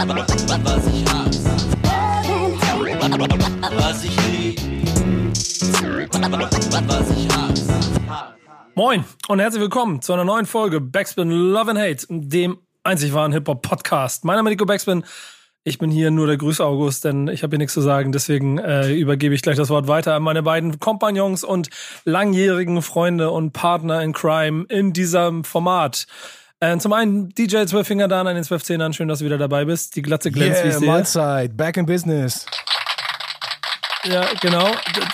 [0.00, 1.44] Was ich hasse.
[3.76, 4.58] Was ich lieb.
[6.86, 8.34] Was ich hasse.
[8.74, 13.32] Moin und herzlich willkommen zu einer neuen Folge Backspin Love and Hate, dem einzig wahren
[13.32, 14.24] Hip-Hop-Podcast.
[14.24, 15.04] Mein Name ist Nico Backspin.
[15.64, 18.10] Ich bin hier nur der Grüße August, denn ich habe hier nichts zu sagen.
[18.10, 21.68] Deswegen äh, übergebe ich gleich das Wort weiter an meine beiden Kompagnons und
[22.06, 26.06] langjährigen Freunde und Partner in Crime in diesem Format.
[26.60, 29.96] Äh, zum einen DJ Zwölffinger da an den 12 Schön, dass du wieder dabei bist.
[29.96, 31.48] Die Glatze glänzt, wie ich Yeah, sehe.
[31.48, 32.44] Back in business.
[34.04, 34.66] Ja, genau.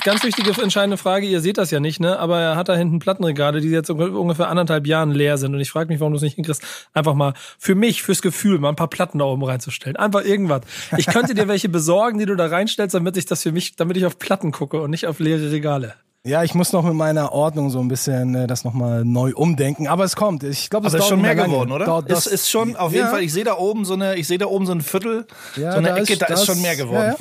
[0.04, 1.26] Ganz wichtige, entscheidende Frage.
[1.26, 2.18] Ihr seht das ja nicht, ne?
[2.20, 5.54] Aber er hat da hinten Plattenregale, die jetzt unge- ungefähr anderthalb Jahren leer sind.
[5.54, 6.62] Und ich frage mich, warum du es nicht hinkriegst,
[6.94, 9.96] einfach mal für mich, fürs Gefühl, mal ein paar Platten da oben reinzustellen.
[9.96, 10.62] Einfach irgendwas.
[10.96, 13.96] Ich könnte dir welche besorgen, die du da reinstellst, damit ich das für mich, damit
[13.96, 15.94] ich auf Platten gucke und nicht auf leere Regale.
[16.26, 19.86] Ja, ich muss noch mit meiner Ordnung so ein bisschen äh, das nochmal neu umdenken.
[19.86, 20.42] Aber es kommt.
[20.42, 21.86] Ich glaube, es ist schon mehr geworden, oder?
[21.86, 23.10] Dauert Es das- ist schon auf jeden Ja.
[23.12, 23.22] Fall.
[23.22, 25.78] Ich sehe da oben so eine, ich sehe da oben so ein Viertel, Ja, so
[25.78, 26.96] eine da Ecke, da das- ist schon mehr geworden.
[27.02, 27.16] Ja, ja.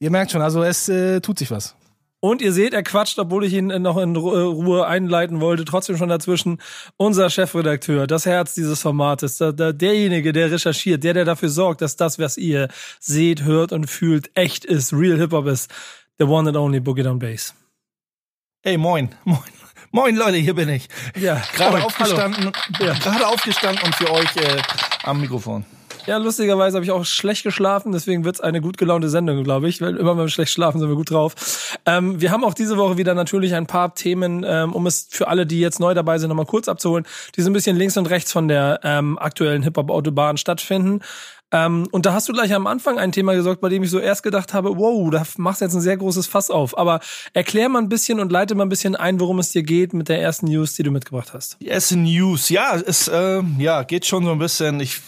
[0.00, 1.74] Ihr merkt schon, also es äh, tut sich was.
[2.22, 5.96] Und ihr seht, er quatscht, obwohl ich ihn noch in äh, Ruhe einleiten wollte, trotzdem
[5.96, 6.58] schon dazwischen.
[6.98, 11.80] Unser Chefredakteur, das Herz dieses Formates, der, der, derjenige, der recherchiert, der, der dafür sorgt,
[11.82, 15.70] dass das, was ihr seht, hört und fühlt, echt ist, real Hip-Hop ist.
[16.18, 17.54] The one and only Boogie Down Bass.
[18.62, 19.38] Ey, moin, moin.
[19.92, 20.88] Moin Leute, hier bin ich.
[21.18, 22.92] Ja, Gerade aufgestanden, Ja.
[22.94, 24.62] gerade aufgestanden und für euch äh,
[25.02, 25.64] am Mikrofon.
[26.06, 29.80] Ja, lustigerweise habe ich auch schlecht geschlafen, deswegen wird's eine gut gelaunte Sendung, glaube ich.
[29.80, 31.78] Weil immer wenn wir schlecht schlafen, sind wir gut drauf.
[31.86, 35.26] Ähm, wir haben auch diese Woche wieder natürlich ein paar Themen, ähm, um es für
[35.28, 37.04] alle, die jetzt neu dabei sind, nochmal kurz abzuholen,
[37.36, 41.00] die so ein bisschen links und rechts von der ähm, aktuellen Hip-Hop-Autobahn stattfinden.
[41.52, 43.98] Ähm, und da hast du gleich am Anfang ein Thema gesorgt, bei dem ich so
[43.98, 46.78] erst gedacht habe, wow, da machst du jetzt ein sehr großes Fass auf.
[46.78, 47.00] Aber
[47.32, 50.08] erklär mal ein bisschen und leite mal ein bisschen ein, worum es dir geht mit
[50.08, 51.56] der ersten News, die du mitgebracht hast.
[51.60, 55.00] Die Essen News, ja, es äh, ja, geht schon so ein bisschen, ich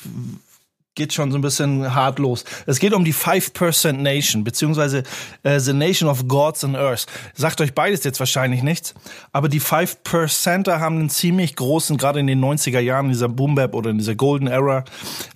[0.95, 2.45] geht schon so ein bisschen hart los.
[2.67, 5.05] Es geht um die 5% Nation, beziehungsweise
[5.43, 7.07] äh, The Nation of Gods and Earth.
[7.35, 8.95] Sagt euch beides jetzt wahrscheinlich nichts,
[9.33, 13.55] aber die 5%er haben einen ziemlich großen, gerade in den 90er Jahren, in dieser Boom
[13.55, 14.85] Bap oder in dieser Golden Era,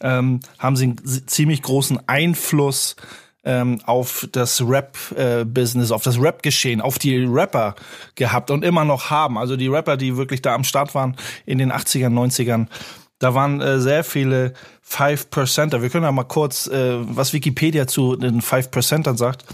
[0.00, 2.96] ähm, haben sie einen ziemlich großen Einfluss
[3.46, 7.76] ähm, auf das Rap-Business, auf das Rap-Geschehen, auf die Rapper
[8.16, 9.38] gehabt und immer noch haben.
[9.38, 11.16] Also die Rapper, die wirklich da am Start waren
[11.46, 12.66] in den 80ern, 90ern,
[13.18, 14.52] da waren äh, sehr viele
[14.88, 15.82] 5%er.
[15.82, 19.44] Wir können ja mal kurz, äh, was Wikipedia zu den 5%ern sagt.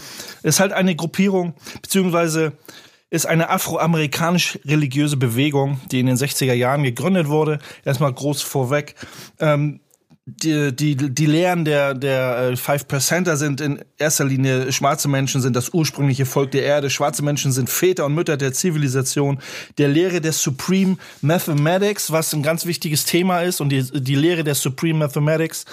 [0.42, 2.52] Ist halt eine Gruppierung, beziehungsweise
[3.10, 7.58] ist eine afroamerikanisch-religiöse Bewegung, die in den 60er Jahren gegründet wurde.
[7.84, 8.94] Erstmal groß vorweg.
[9.38, 9.80] Ähm,
[10.24, 15.40] die, die, die Lehren der, der äh, Five Percenter sind in erster Linie, schwarze Menschen
[15.40, 19.40] sind das ursprüngliche Volk der Erde, schwarze Menschen sind Väter und Mütter der Zivilisation,
[19.78, 24.44] der Lehre der Supreme Mathematics, was ein ganz wichtiges Thema ist, und die, die Lehre
[24.44, 25.64] der Supreme Mathematics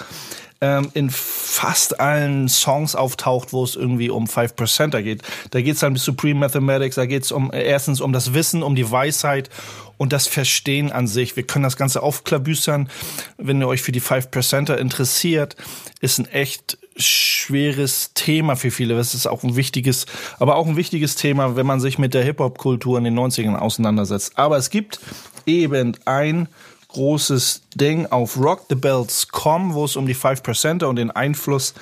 [0.60, 5.22] ähm, in fast allen Songs auftaucht, wo es irgendwie um Five Percenter geht.
[5.50, 8.34] Da geht es dann um Supreme Mathematics, da geht es um äh, erstens um das
[8.34, 9.48] Wissen, um die Weisheit
[9.96, 11.36] und das Verstehen an sich.
[11.36, 12.90] Wir können das Ganze aufklabüstern.
[13.38, 15.56] Wenn ihr euch für die Five Percenter interessiert,
[16.00, 18.94] ist ein echt schweres Thema für viele.
[18.96, 20.06] Das ist auch ein wichtiges,
[20.38, 24.32] aber auch ein wichtiges Thema, wenn man sich mit der Hip-Hop-Kultur in den 90ern auseinandersetzt.
[24.36, 25.00] Aber es gibt
[25.46, 26.48] eben ein
[26.92, 31.74] großes Ding auf rockthebells.com, wo es um die 5%er und den Einfluss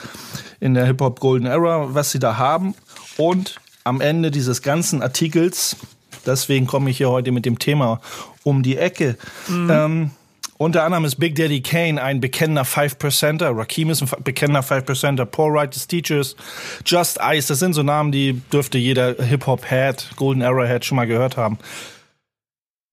[0.61, 2.75] in der Hip-Hop Golden Era, was sie da haben.
[3.17, 5.77] Und am Ende dieses ganzen Artikels,
[6.27, 8.01] deswegen komme ich hier heute mit dem Thema
[8.45, 9.17] um die Ecke.
[9.49, 10.11] Ähm,
[10.59, 15.53] unter anderem ist Big Daddy Kane ein bekennender 5%er, Rakim ist ein bekennender 5%er, Paul
[15.53, 16.35] Wright des Teachers,
[16.85, 21.37] Just Ice, das sind so Namen, die dürfte jeder Hip-Hop-Head, Golden Era-Head schon mal gehört
[21.37, 21.59] haben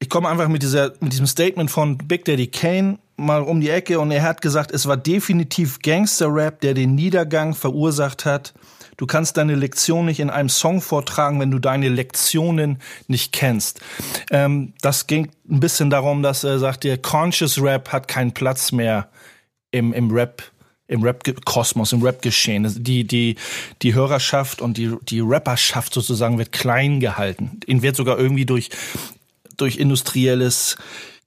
[0.06, 3.72] ich komme einfach mit, dieser, mit diesem Statement von Big Daddy Kane mal um die
[3.72, 8.54] Ecke und er hat gesagt, es war definitiv Gangster-Rap, der den Niedergang verursacht hat.
[8.98, 12.78] Du kannst deine Lektion nicht in einem Song vortragen, wenn du deine Lektionen
[13.08, 13.82] nicht kennst.
[14.30, 18.72] Ähm, das ging ein bisschen darum, dass er sagt, der Conscious Rap hat keinen Platz
[18.72, 19.10] mehr
[19.72, 20.44] im, im Rap
[20.88, 22.62] im Rap-Kosmos, im Rap-Geschehen.
[22.62, 23.38] Das- Die, die,
[23.82, 27.60] die Hörerschaft und die, die Rapperschaft sozusagen wird klein gehalten.
[27.66, 28.70] Ihnen wird sogar irgendwie durch,
[29.58, 30.78] durch industrielles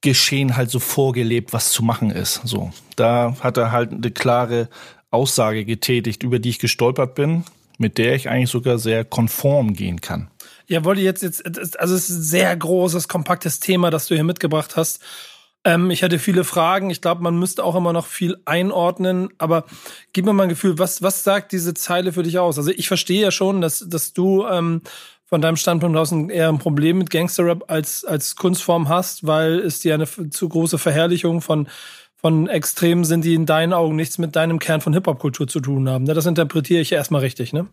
[0.01, 2.41] Geschehen halt so vorgelebt, was zu machen ist.
[2.45, 2.73] So.
[2.97, 4.69] Da hat er halt eine klare
[5.11, 7.45] Aussage getätigt, über die ich gestolpert bin,
[7.79, 10.31] mit der ich eigentlich sogar sehr konform gehen kann.
[10.67, 11.45] Ja, wollte jetzt jetzt,
[11.81, 15.01] also es ist ein sehr großes, kompaktes Thema, das du hier mitgebracht hast.
[15.65, 16.91] Ähm, ich hatte viele Fragen.
[16.91, 19.31] Ich glaube, man müsste auch immer noch viel einordnen.
[19.39, 19.65] Aber
[20.13, 22.59] gib mir mal ein Gefühl, was, was sagt diese Zeile für dich aus?
[22.59, 24.83] Also ich verstehe ja schon, dass, dass du ähm,
[25.29, 29.81] von deinem Standpunkt aus eher ein Problem mit Gangsterrap als, als Kunstform hast, weil es
[29.81, 31.69] dir eine zu große Verherrlichung von
[32.21, 35.89] von Extremen sind, die in deinen Augen nichts mit deinem Kern von Hip-Hop-Kultur zu tun
[35.89, 36.03] haben.
[36.03, 36.15] Ne?
[36.15, 37.69] Das interpretiere ich ja erstmal richtig, ne?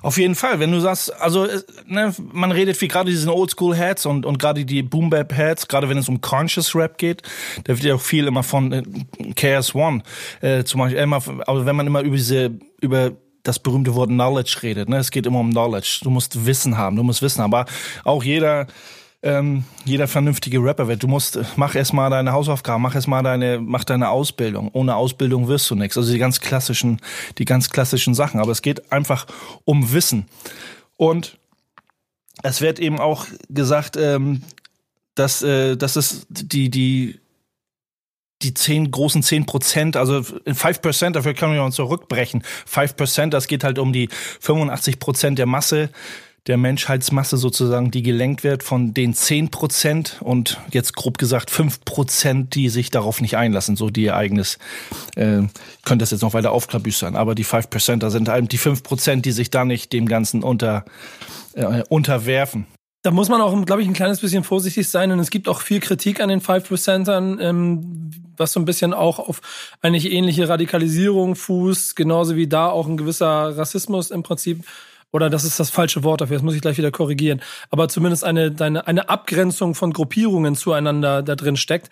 [0.00, 4.06] Auf jeden Fall, wenn du sagst, also äh, ne, man redet wie gerade diesen Oldschool-Heads
[4.06, 7.22] und, und gerade die Boom-Bap-Heads, gerade wenn es um Conscious Rap geht,
[7.64, 8.82] da wird ja auch viel immer von äh,
[9.34, 10.02] KS-One
[10.40, 13.12] äh, zum Beispiel immer, also wenn man immer über diese, über
[13.42, 16.96] das berühmte Wort Knowledge redet, ne, es geht immer um Knowledge, du musst Wissen haben,
[16.96, 17.66] du musst Wissen aber
[18.04, 18.66] auch jeder
[19.22, 21.02] ähm, jeder vernünftige Rapper wird.
[21.02, 24.68] Du musst, mach erst mal deine Hausaufgaben, mach erst mal deine, mach deine Ausbildung.
[24.72, 25.96] Ohne Ausbildung wirst du nichts.
[25.96, 27.00] Also die ganz klassischen,
[27.38, 28.40] die ganz klassischen Sachen.
[28.40, 29.26] Aber es geht einfach
[29.64, 30.26] um Wissen.
[30.96, 31.38] Und
[32.42, 34.42] es wird eben auch gesagt, ähm,
[35.14, 37.20] dass, äh, dass es die, die,
[38.42, 42.42] die zehn großen zehn Prozent, also five Prozent, dafür können wir uns zurückbrechen.
[42.66, 44.08] Five Prozent, das geht halt um die
[44.40, 45.90] 85 Prozent der Masse,
[46.48, 51.84] der Menschheitsmasse sozusagen, die gelenkt wird von den 10 Prozent und jetzt grob gesagt 5
[51.84, 54.58] Prozent, die sich darauf nicht einlassen, so die ihr eigenes,
[55.14, 55.42] äh,
[55.84, 58.82] könnte das jetzt noch weiter aufklabüstern, aber die 5 Prozent, da sind halt die 5
[58.82, 60.84] Prozent, die sich da nicht dem Ganzen unter,
[61.54, 62.66] äh, unterwerfen.
[63.02, 65.60] Da muss man auch, glaube ich, ein kleines bisschen vorsichtig sein und es gibt auch
[65.60, 69.40] viel Kritik an den 5%ern, ähm, was so ein bisschen auch auf
[69.80, 74.64] eigentlich ähnliche Radikalisierung fußt, genauso wie da auch ein gewisser Rassismus im Prinzip
[75.10, 78.24] oder das ist das falsche Wort dafür, das muss ich gleich wieder korrigieren, aber zumindest
[78.24, 81.90] eine, eine, eine Abgrenzung von Gruppierungen zueinander da drin steckt.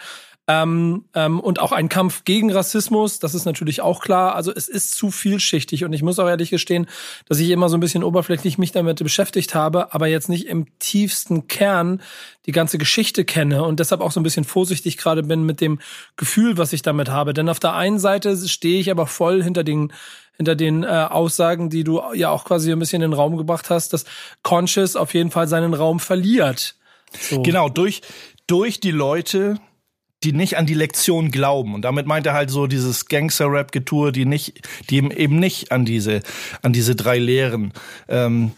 [0.51, 4.35] Ähm, ähm, und auch ein Kampf gegen Rassismus, das ist natürlich auch klar.
[4.35, 6.89] Also es ist zu vielschichtig und ich muss auch ehrlich gestehen,
[7.29, 10.67] dass ich immer so ein bisschen oberflächlich mich damit beschäftigt habe, aber jetzt nicht im
[10.81, 12.03] tiefsten Kern
[12.47, 15.79] die ganze Geschichte kenne und deshalb auch so ein bisschen vorsichtig gerade bin mit dem
[16.17, 17.33] Gefühl, was ich damit habe.
[17.33, 19.93] Denn auf der einen Seite stehe ich aber voll hinter den
[20.37, 23.69] hinter den äh, Aussagen, die du ja auch quasi ein bisschen in den Raum gebracht
[23.69, 24.05] hast, dass
[24.43, 26.77] Conscious auf jeden Fall seinen Raum verliert.
[27.13, 27.43] So.
[27.43, 28.01] Genau, durch,
[28.47, 29.61] durch die Leute,
[30.23, 31.75] die nicht an die Lektion glauben.
[31.75, 36.21] Und damit meint er halt so dieses Gangster-Rap-Getue, die nicht, die eben nicht an diese,
[36.63, 37.73] an diese drei Lehren
[38.09, 38.53] ähm,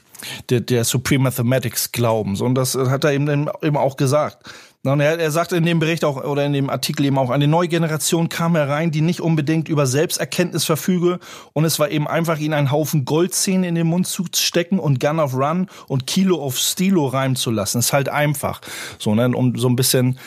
[0.50, 2.36] der, der Supreme Mathematics glauben.
[2.36, 4.38] So, und das hat er eben, eben auch gesagt.
[4.84, 7.68] Er, er sagt in dem Bericht auch oder in dem Artikel eben auch, eine neue
[7.68, 11.20] Generation kam herein, die nicht unbedingt über Selbsterkenntnis verfüge
[11.52, 14.98] und es war eben einfach, ihnen einen Haufen Goldzähne in den Mund zu stecken und
[14.98, 17.78] Gun of Run und Kilo of Stilo reimen zu lassen.
[17.78, 18.60] ist halt einfach.
[18.98, 20.18] So, ne, um so ein bisschen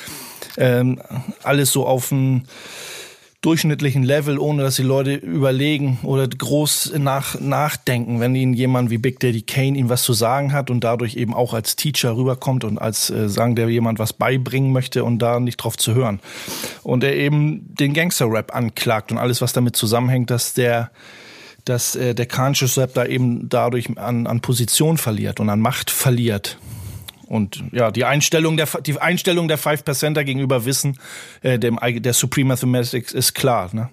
[0.56, 1.02] ähm,
[1.44, 2.48] alles so auf ein
[3.46, 8.98] durchschnittlichen Level, ohne dass die Leute überlegen oder groß nach, nachdenken, wenn ihnen jemand wie
[8.98, 12.64] Big Daddy Kane ihm was zu sagen hat und dadurch eben auch als Teacher rüberkommt
[12.64, 16.22] und als äh, sagen, der jemand was beibringen möchte und da nicht drauf zu hören.
[16.82, 20.92] Und er eben den Gangster-Rap anklagt und alles, was damit zusammenhängt, dass der
[21.66, 25.90] dass äh, der Conscious Rap da eben dadurch an, an Position verliert und an Macht
[25.90, 26.58] verliert.
[27.28, 31.00] Und ja, die Einstellung der die Einstellung der Five Percenter gegenüber Wissen,
[31.42, 33.70] äh, dem der Supreme Mathematics ist klar.
[33.74, 33.90] Ne?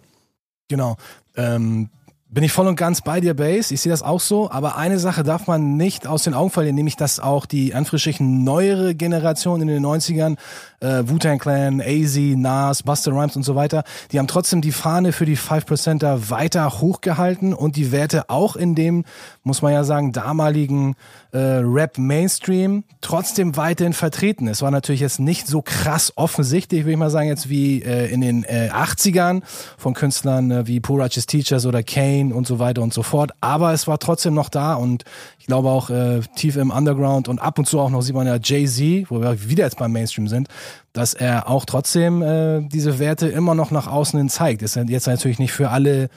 [0.69, 0.97] Genau.
[1.37, 1.91] Ähm,
[2.33, 3.75] bin ich voll und ganz bei dir, Base.
[3.75, 4.51] Ich sehe das auch so.
[4.51, 8.43] Aber eine Sache darf man nicht aus den Augen verlieren, nämlich dass auch die Anführungsstrichen
[8.43, 10.39] neuere Generation in den 90ern,
[10.81, 15.13] äh, Wu-Tang Clan, AZ, Nas, Buster Rhymes und so weiter, die haben trotzdem die Fahne
[15.13, 19.05] für die 5%er weiter hochgehalten und die Werte auch in dem,
[19.43, 20.95] muss man ja sagen, damaligen
[21.33, 24.49] äh, Rap-Mainstream trotzdem weiterhin vertreten.
[24.49, 28.13] Es war natürlich jetzt nicht so krass offensichtlich, würde ich mal sagen, jetzt wie äh,
[28.13, 29.43] in den äh, 80ern
[29.79, 33.33] von Künstlern äh, wie Poor Righteous Teachers oder Kane und so weiter und so fort.
[33.41, 35.05] Aber es war trotzdem noch da und
[35.39, 38.27] ich glaube auch äh, tief im Underground und ab und zu auch noch sieht man
[38.27, 40.49] ja Jay-Z, wo wir wieder jetzt beim Mainstream sind,
[40.93, 44.61] dass er auch trotzdem äh, diese Werte immer noch nach außen hin zeigt.
[44.61, 46.11] Ist jetzt natürlich nicht für alle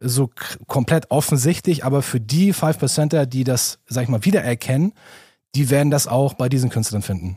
[0.00, 0.30] so
[0.66, 4.92] komplett offensichtlich, aber für die 5%er, die das, sag ich mal, wiedererkennen,
[5.54, 7.36] die werden das auch bei diesen Künstlern finden.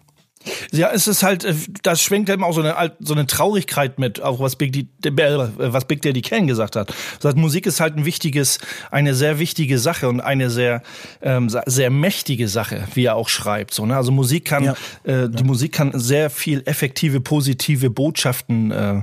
[0.71, 1.53] Ja, es ist halt, äh,
[1.83, 5.85] das schwenkt eben auch so eine, so eine Traurigkeit mit, auch was Big, äh, was
[5.85, 6.93] Big Daddy Kane gesagt hat.
[7.19, 10.81] Das Musik ist halt ein wichtiges, eine sehr wichtige Sache und eine sehr,
[11.21, 13.73] ähm, sehr mächtige Sache, wie er auch schreibt.
[13.73, 13.95] So, ne?
[13.95, 14.75] Also Musik kann, ja.
[15.03, 15.45] äh, die ja.
[15.45, 19.01] Musik kann sehr viel effektive, positive Botschaften äh,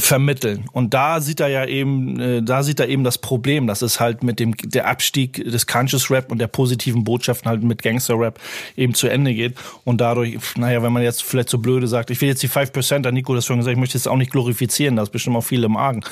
[0.00, 0.64] vermitteln.
[0.72, 4.00] Und da sieht er ja eben, äh, da sieht er eben das Problem, dass es
[4.00, 8.18] halt mit dem der Abstieg des Conscious Rap und der positiven Botschaften halt mit Gangster
[8.18, 8.38] Rap
[8.76, 9.56] eben zu Ende geht.
[9.84, 13.00] Und dadurch, naja, wenn man jetzt vielleicht so blöde sagt, ich will jetzt die 5%,
[13.00, 15.44] da Nico das schon gesagt, ich möchte jetzt auch nicht glorifizieren, da ist bestimmt auch
[15.44, 16.02] viel im Argen.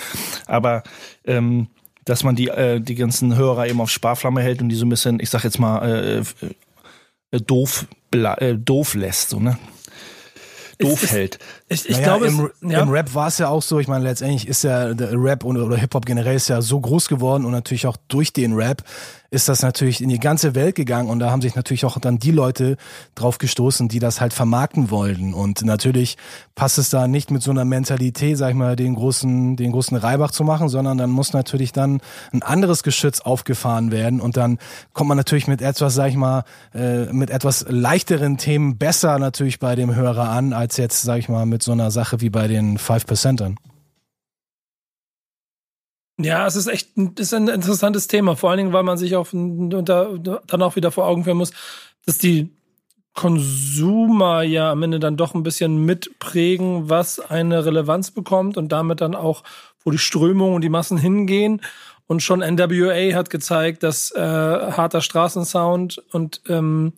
[0.47, 0.83] Aber
[1.25, 1.69] ähm,
[2.05, 4.89] dass man die, äh, die ganzen Hörer eben auf Sparflamme hält und die so ein
[4.89, 9.59] bisschen, ich sag jetzt mal, äh, äh, doof, äh, doof lässt, so, ne?
[10.79, 11.39] doof ist, hält.
[11.71, 12.81] Ich, ich naja, glaube, im, ja.
[12.81, 13.79] im Rap war es ja auch so.
[13.79, 16.81] Ich meine, letztendlich ist ja der Rap oder, oder Hip Hop generell ist ja so
[16.81, 18.83] groß geworden und natürlich auch durch den Rap
[19.31, 22.19] ist das natürlich in die ganze Welt gegangen und da haben sich natürlich auch dann
[22.19, 22.79] die Leute
[23.15, 25.35] drauf gestoßen, die das halt vermarkten wollten.
[25.35, 26.17] Und natürlich
[26.55, 29.99] passt es da nicht mit so einer Mentalität, sag ich mal, den großen, den großen
[29.99, 32.01] Reibach zu machen, sondern dann muss natürlich dann
[32.33, 34.59] ein anderes Geschütz aufgefahren werden und dann
[34.95, 36.45] kommt man natürlich mit etwas, sag ich mal,
[36.75, 41.29] äh, mit etwas leichteren Themen besser natürlich bei dem Hörer an, als jetzt, sag ich
[41.29, 43.57] mal, mit so einer Sache wie bei den Five Percentern.
[46.21, 49.33] Ja, es ist echt ist ein interessantes Thema, vor allen Dingen, weil man sich auch
[49.33, 51.53] unter, dann auch wieder vor Augen führen muss,
[52.07, 52.51] dass die
[53.15, 59.01] Konsumer ja am Ende dann doch ein bisschen mitprägen, was eine Relevanz bekommt und damit
[59.01, 59.45] dann auch,
[59.85, 61.61] wo die Strömungen und die Massen hingehen.
[62.07, 66.95] Und schon NWA hat gezeigt, dass äh, harter Straßensound und ähm,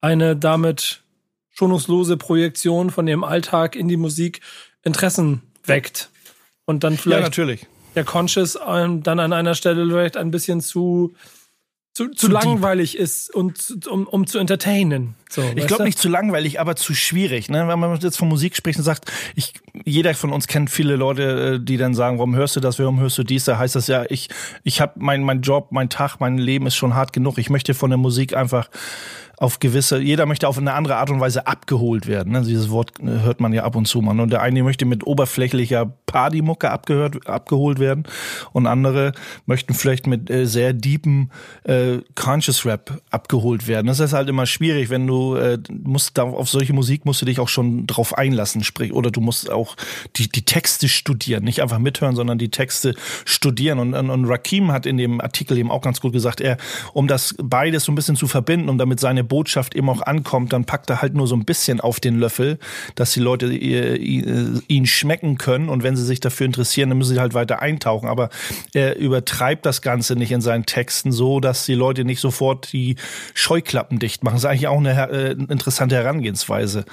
[0.00, 1.03] eine damit
[1.54, 4.40] schonungslose Projektion von dem Alltag in die Musik
[4.82, 6.10] Interessen weckt.
[6.66, 10.60] Und dann vielleicht ja, natürlich der Conscious ähm, dann an einer Stelle vielleicht ein bisschen
[10.60, 11.14] zu
[11.96, 15.14] zu, zu, zu langweilig ist und um, um zu entertainen.
[15.30, 17.48] So, ich glaube nicht zu langweilig, aber zu schwierig.
[17.50, 17.68] Ne?
[17.68, 19.52] Wenn man jetzt von Musik spricht und sagt, ich,
[19.84, 22.98] jeder von uns kennt viele Leute, äh, die dann sagen, warum hörst du das, warum
[22.98, 23.44] hörst du dies?
[23.44, 24.28] Da heißt das ja, ich,
[24.64, 27.38] ich habe mein, mein Job, mein Tag, mein Leben ist schon hart genug.
[27.38, 28.70] Ich möchte von der Musik einfach
[29.36, 32.32] auf gewisse, jeder möchte auf eine andere Art und Weise abgeholt werden.
[32.32, 32.42] Ne?
[32.42, 34.18] Dieses Wort äh, hört man ja ab und zu mal.
[34.18, 38.04] Und der eine möchte mit oberflächlicher Partymucke abgehört, abgeholt werden
[38.52, 39.12] und andere
[39.46, 41.30] möchten vielleicht mit äh, sehr deepen
[41.64, 43.86] äh, Conscious Rap abgeholt werden.
[43.88, 47.26] Das ist halt immer schwierig, wenn du äh, musst da auf solche Musik musst du
[47.26, 49.76] dich auch schon drauf einlassen, sprich oder du musst auch
[50.16, 53.78] die die Texte studieren, nicht einfach mithören, sondern die Texte studieren.
[53.78, 56.56] Und, und, und Rakim hat in dem Artikel eben auch ganz gut gesagt, er
[56.92, 60.52] um das beides so ein bisschen zu verbinden, um damit seine Botschaft eben auch ankommt,
[60.52, 62.60] dann packt er halt nur so ein bisschen auf den Löffel,
[62.94, 67.14] dass die Leute äh, ihn schmecken können und wenn sie sich dafür interessieren, dann müssen
[67.14, 68.08] sie halt weiter eintauchen.
[68.08, 68.30] Aber
[68.74, 72.94] er übertreibt das Ganze nicht in seinen Texten so, dass die Leute nicht sofort die
[73.34, 74.34] Scheuklappen dicht machen.
[74.34, 76.84] Das ist eigentlich auch eine äh, interessante Herangehensweise.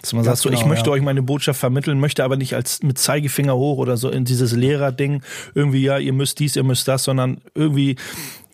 [0.00, 0.94] Dass man Ganz sagt, so, genau, ich möchte ja.
[0.94, 4.52] euch meine Botschaft vermitteln, möchte aber nicht als mit Zeigefinger hoch oder so in dieses
[4.52, 5.20] Lehrerding
[5.54, 7.96] irgendwie, ja, ihr müsst dies, ihr müsst das, sondern irgendwie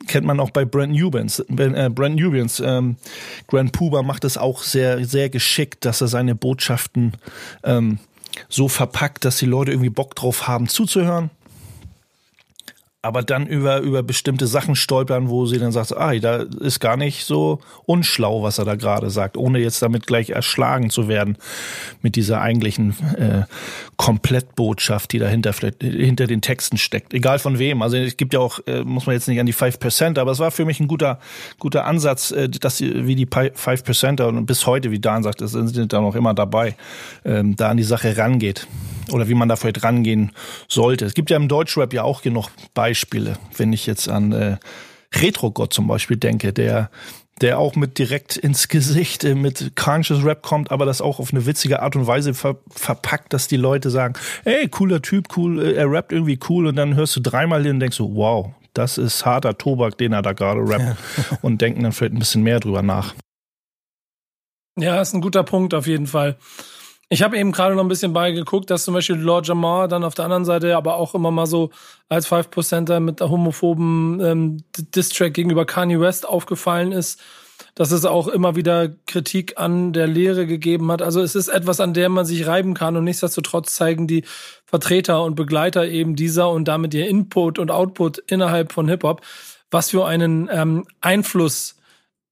[0.06, 1.40] kennt man auch bei Brent Newbans.
[1.40, 2.96] Äh, Brent Newbans, ähm,
[3.48, 7.12] Grand Puba macht es auch sehr, sehr geschickt, dass er seine Botschaften
[7.64, 7.98] ähm,
[8.48, 11.30] so verpackt, dass die Leute irgendwie Bock drauf haben zuzuhören
[13.06, 16.96] aber dann über, über bestimmte Sachen stolpern, wo sie dann sagt, ah, da ist gar
[16.96, 21.38] nicht so unschlau, was er da gerade sagt, ohne jetzt damit gleich erschlagen zu werden
[22.02, 23.42] mit dieser eigentlichen äh,
[23.96, 27.14] Komplettbotschaft, die dahinter hinter den Texten steckt.
[27.14, 27.82] Egal von wem.
[27.82, 30.38] Also es gibt ja auch, äh, muss man jetzt nicht an die 5%, aber es
[30.38, 31.20] war für mich ein guter,
[31.58, 36.00] guter Ansatz, äh, dass wie die 5%er und bis heute, wie Dan sagt, sind da
[36.00, 36.76] noch immer dabei,
[37.24, 38.66] ähm, da an die Sache rangeht
[39.12, 40.32] oder wie man da vielleicht rangehen
[40.68, 41.04] sollte.
[41.04, 42.95] Es gibt ja im Deutschrap ja auch genug Beispiele,
[43.56, 44.56] wenn ich jetzt an äh,
[45.14, 46.90] Retro-Gott zum Beispiel denke, der
[47.40, 51.32] der auch mit direkt ins Gesicht äh, mit Conscious Rap kommt, aber das auch auf
[51.32, 55.62] eine witzige Art und Weise ver verpackt, dass die Leute sagen, ey, cooler Typ, cool,
[55.62, 58.54] äh, er rappt irgendwie cool und dann hörst du dreimal hin und denkst so, wow,
[58.72, 61.38] das ist harter Tobak, den er da gerade rappt ja.
[61.42, 63.14] und denken dann vielleicht ein bisschen mehr drüber nach.
[64.78, 66.36] Ja, ist ein guter Punkt auf jeden Fall.
[67.08, 70.14] Ich habe eben gerade noch ein bisschen beigeguckt, dass zum Beispiel Lord Jamar dann auf
[70.14, 71.70] der anderen Seite aber auch immer mal so
[72.08, 77.22] als 5%er mit der homophoben ähm, Distrack gegenüber Kanye West aufgefallen ist,
[77.76, 81.00] dass es auch immer wieder Kritik an der Lehre gegeben hat.
[81.00, 84.24] Also es ist etwas, an der man sich reiben kann und nichtsdestotrotz zeigen die
[84.64, 89.20] Vertreter und Begleiter eben dieser und damit ihr Input und Output innerhalb von Hip-Hop,
[89.70, 91.76] was für einen ähm, Einfluss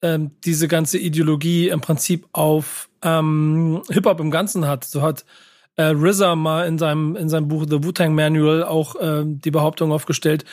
[0.04, 4.84] ähm, diese ganze Ideologie im Prinzip auf ähm, Hip-Hop im Ganzen hat.
[4.84, 5.25] So hat
[5.76, 9.92] äh, RZA mal in seinem, in seinem Buch The Wu-Tang Manual auch äh, die Behauptung
[9.92, 10.44] aufgestellt,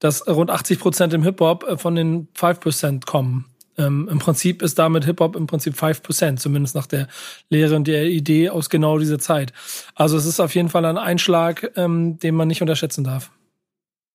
[0.00, 3.46] dass rund 80 Prozent im Hip-Hop äh, von den 5% kommen.
[3.78, 7.06] Ähm, Im Prinzip ist damit Hip-Hop im Prinzip 5%, zumindest nach der
[7.48, 9.52] Lehre und der Idee aus genau dieser Zeit.
[9.94, 13.30] Also es ist auf jeden Fall ein Einschlag, ähm, den man nicht unterschätzen darf.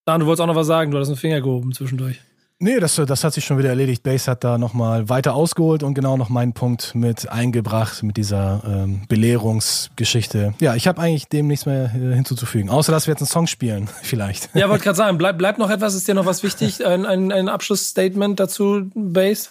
[0.03, 2.19] Dan, du wolltest auch noch was sagen, du hast einen Finger gehoben zwischendurch.
[2.63, 4.03] Nee, das, das hat sich schon wieder erledigt.
[4.03, 8.61] Base hat da nochmal weiter ausgeholt und genau noch meinen Punkt mit eingebracht, mit dieser
[8.63, 10.53] ähm, Belehrungsgeschichte.
[10.61, 13.47] Ja, ich habe eigentlich dem nichts mehr äh, hinzuzufügen, außer dass wir jetzt einen Song
[13.47, 14.49] spielen, vielleicht.
[14.53, 16.85] Ja, wollte gerade sagen, bleibt bleib noch etwas, ist dir noch was wichtig?
[16.91, 19.49] Ein, ein, ein Abschlussstatement dazu, Base?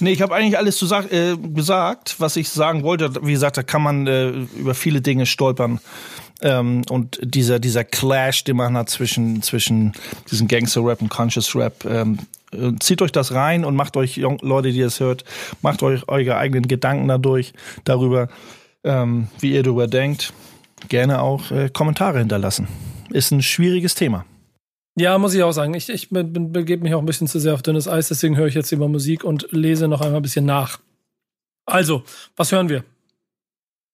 [0.00, 3.14] Nee, ich habe eigentlich alles zu äh, gesagt, was ich sagen wollte.
[3.26, 5.80] Wie gesagt, da kann man äh, über viele Dinge stolpern.
[6.40, 9.92] Ähm, und dieser, dieser Clash, den man hat zwischen, zwischen
[10.30, 12.18] diesem Gangster-Rap und Conscious-Rap, ähm,
[12.52, 15.24] äh, zieht euch das rein und macht euch, Leute, die das hört,
[15.62, 17.52] macht euch eure eigenen Gedanken dadurch,
[17.84, 18.28] darüber,
[18.84, 20.32] ähm, wie ihr darüber denkt.
[20.88, 22.68] Gerne auch äh, Kommentare hinterlassen.
[23.10, 24.24] Ist ein schwieriges Thema.
[24.96, 25.74] Ja, muss ich auch sagen.
[25.74, 28.36] Ich, ich be- be- begebe mich auch ein bisschen zu sehr auf dünnes Eis, deswegen
[28.36, 30.78] höre ich jetzt lieber Musik und lese noch einmal ein bisschen nach.
[31.66, 32.04] Also,
[32.36, 32.84] was hören wir?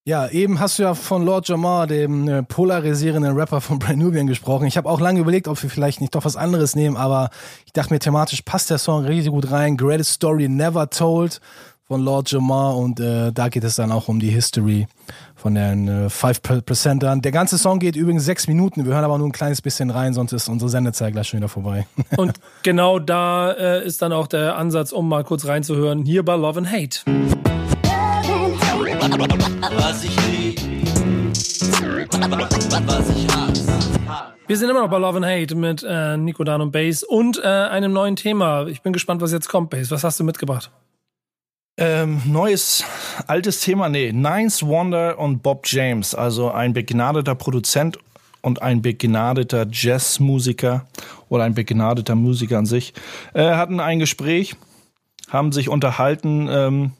[0.07, 4.27] Ja, eben hast du ja von Lord Jamar, dem äh, polarisierenden Rapper von Brand Nubian,
[4.27, 4.67] gesprochen.
[4.67, 7.31] Ich habe auch lange überlegt, ob wir vielleicht nicht doch was anderes nehmen, aber
[7.65, 9.77] ich dachte mir, thematisch passt der Song richtig gut rein.
[9.77, 11.41] Greatest Story Never Told
[11.87, 14.87] von Lord Jamar und äh, da geht es dann auch um die History
[15.35, 17.23] von den äh, 5%ern.
[17.23, 18.85] Der ganze Song geht übrigens sechs Minuten.
[18.85, 21.49] Wir hören aber nur ein kleines bisschen rein, sonst ist unsere Sendezeit gleich schon wieder
[21.49, 21.87] vorbei.
[22.17, 26.35] Und genau da äh, ist dann auch der Ansatz, um mal kurz reinzuhören, hier bei
[26.35, 27.44] Love and Hate.
[29.05, 30.59] Was ich lieb.
[32.87, 34.33] Was ich hasse.
[34.47, 37.37] Wir sind immer noch bei Love and Hate mit äh, Nico Dan und Bass und
[37.37, 38.65] äh, einem neuen Thema.
[38.65, 39.91] Ich bin gespannt, was jetzt kommt, Bass.
[39.91, 40.71] Was hast du mitgebracht?
[41.77, 42.83] Ähm, neues,
[43.27, 44.11] altes Thema, nee.
[44.11, 47.99] Nines Wonder und Bob James, also ein begnadeter Produzent
[48.41, 50.87] und ein begnadeter Jazzmusiker
[51.29, 52.95] oder ein begnadeter Musiker an sich,
[53.35, 54.55] äh, hatten ein Gespräch,
[55.29, 56.93] haben sich unterhalten ähm,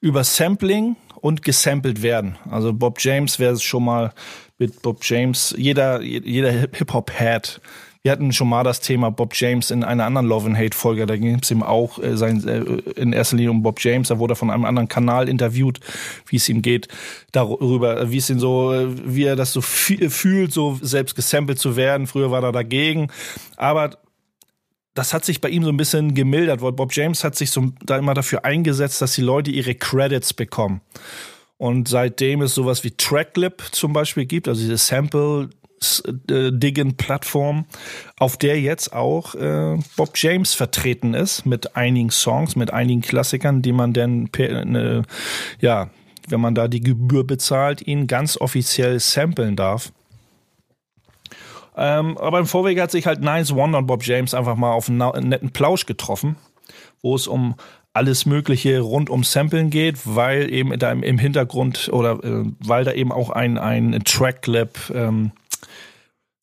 [0.00, 2.36] über Sampling und gesampelt werden.
[2.50, 4.12] Also Bob James, wer es schon mal
[4.58, 7.60] mit Bob James, jeder, jeder Hip-Hop-Head,
[8.02, 11.04] wir hatten schon mal das Thema Bob James in einer anderen Love and Hate Folge.
[11.04, 12.60] Da ging es ihm auch äh, sein, äh,
[12.92, 14.08] in erster Linie um Bob James.
[14.08, 15.80] Da wurde von einem anderen Kanal interviewt,
[16.26, 16.86] wie es ihm geht,
[17.32, 21.58] darüber, wie es ihn so, äh, wie er das so fü- fühlt, so selbst gesampelt
[21.58, 22.06] zu werden.
[22.06, 23.08] Früher war er dagegen,
[23.56, 23.98] aber
[24.98, 27.70] das hat sich bei ihm so ein bisschen gemildert, weil Bob James hat sich so
[27.84, 30.80] da immer dafür eingesetzt, dass die Leute ihre Credits bekommen.
[31.56, 35.50] Und seitdem es sowas wie Tracklip zum Beispiel gibt, also diese Sample
[36.28, 37.66] äh, Diggin Plattform,
[38.18, 43.62] auf der jetzt auch äh, Bob James vertreten ist mit einigen Songs, mit einigen Klassikern,
[43.62, 45.04] die man dann per, ne,
[45.60, 45.90] ja,
[46.26, 49.92] wenn man da die Gebühr bezahlt, ihn ganz offiziell samplen darf.
[51.78, 54.88] Ähm, aber im Vorweg hat sich halt Nice Wonder und Bob James einfach mal auf
[54.88, 56.36] einen, netten Plausch getroffen,
[57.02, 57.54] wo es um
[57.92, 62.84] alles Mögliche rund um Samplen geht, weil eben da im, im Hintergrund oder äh, weil
[62.84, 65.32] da eben auch ein, ein Tracklab ähm,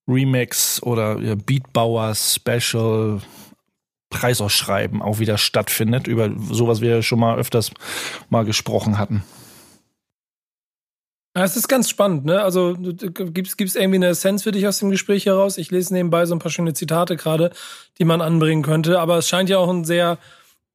[0.07, 3.21] Remix oder äh, Beatbauer Special
[4.09, 7.71] Preisausschreiben auch wieder stattfindet, über sowas wir schon mal öfters
[8.29, 9.23] mal gesprochen hatten.
[11.35, 12.41] Ja, es ist ganz spannend, ne?
[12.41, 15.57] Also gibt es irgendwie eine Essenz für dich aus dem Gespräch heraus?
[15.57, 17.51] Ich lese nebenbei so ein paar schöne Zitate gerade,
[17.99, 20.17] die man anbringen könnte, aber es scheint ja auch ein sehr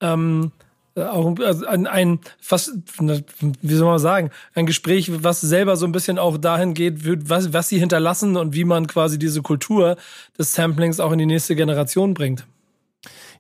[0.03, 0.53] ähm,
[0.97, 5.93] auch also ein, ein fast, wie soll man sagen, ein Gespräch, was selber so ein
[5.93, 9.97] bisschen auch dahin geht, was, was sie hinterlassen und wie man quasi diese Kultur
[10.39, 12.45] des Samplings auch in die nächste Generation bringt.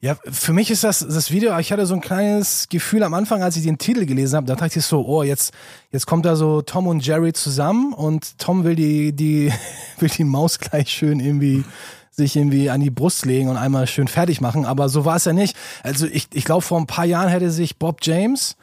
[0.02, 3.42] Ja, für mich ist das das Video, ich hatte so ein kleines Gefühl am Anfang,
[3.42, 5.52] als ich den Titel gelesen habe, da dachte ich so, oh, jetzt
[5.90, 9.52] jetzt kommt da so Tom und Jerry zusammen und Tom will die die
[9.98, 11.64] will die Maus gleich schön irgendwie
[12.10, 15.26] sich irgendwie an die Brust legen und einmal schön fertig machen, aber so war es
[15.26, 15.54] ja nicht.
[15.82, 18.56] Also ich ich glaube vor ein paar Jahren hätte sich Bob James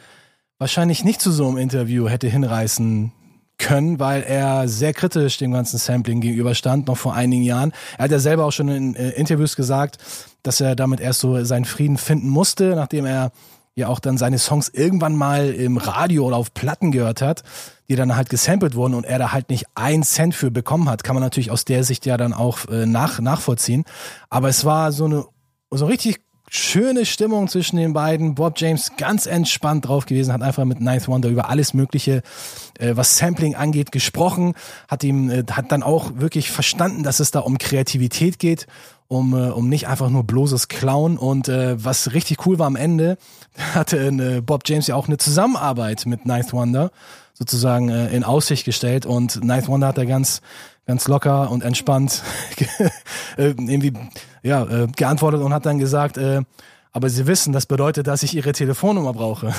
[0.58, 3.12] wahrscheinlich nicht zu so einem Interview hätte hinreißen
[3.58, 7.72] können, weil er sehr kritisch dem ganzen Sampling gegenüberstand, noch vor einigen Jahren.
[7.98, 9.98] Er hat ja selber auch schon in äh, Interviews gesagt,
[10.43, 13.32] dass er damit erst so seinen Frieden finden musste, nachdem er
[13.76, 17.43] ja auch dann seine Songs irgendwann mal im Radio oder auf Platten gehört hat,
[17.89, 21.04] die dann halt gesampelt wurden und er da halt nicht einen Cent für bekommen hat,
[21.04, 23.86] kann man natürlich aus der Sicht ja dann auch äh, nach, nachvollziehen.
[24.30, 25.26] Aber es war so eine
[25.70, 28.36] so richtig schöne Stimmung zwischen den beiden.
[28.36, 32.21] Bob James ganz entspannt drauf gewesen, hat einfach mit Ninth Wonder über alles Mögliche,
[32.79, 34.53] äh, was Sampling angeht, gesprochen,
[34.88, 38.67] hat ihm, äh, hat dann auch wirklich verstanden, dass es da um Kreativität geht,
[39.07, 41.17] um, äh, um nicht einfach nur bloßes Clown.
[41.17, 43.17] Und äh, was richtig cool war am Ende,
[43.73, 46.91] hatte äh, Bob James ja auch eine Zusammenarbeit mit Ninth Wonder
[47.33, 50.41] sozusagen äh, in Aussicht gestellt und Ninth Wonder hat da ganz
[50.88, 52.23] ganz locker und entspannt
[53.38, 53.93] äh, irgendwie
[54.41, 56.41] ja äh, geantwortet und hat dann gesagt, äh,
[56.97, 59.54] aber sie wissen, das bedeutet, dass ich ihre Telefonnummer brauche.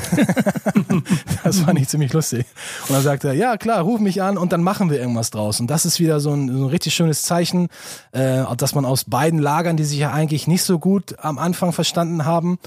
[1.45, 2.47] das fand ich ziemlich lustig.
[2.89, 5.61] Und dann sagt er, ja klar, ruf mich an und dann machen wir irgendwas draus.
[5.61, 7.69] Und das ist wieder so ein, so ein richtig schönes Zeichen,
[8.11, 11.73] äh, dass man aus beiden Lagern, die sich ja eigentlich nicht so gut am Anfang
[11.73, 12.59] verstanden haben,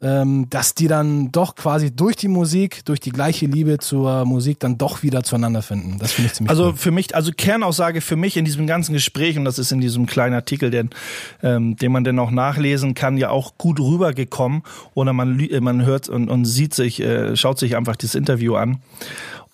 [0.00, 4.60] ähm, dass die dann doch quasi durch die Musik, durch die gleiche Liebe zur Musik
[4.60, 5.98] dann doch wieder zueinander finden.
[5.98, 6.76] Das finde ich ziemlich Also cool.
[6.76, 10.06] für mich, also Kernaussage für mich in diesem ganzen Gespräch, und das ist in diesem
[10.06, 10.90] kleinen Artikel, den,
[11.42, 14.62] ähm, den man dann auch nachlesen kann, ja auch gut rübergekommen.
[14.94, 18.54] Oder man, äh, man hört und, und sieht sich, äh, schaut sich einfach das Interview
[18.54, 18.78] an.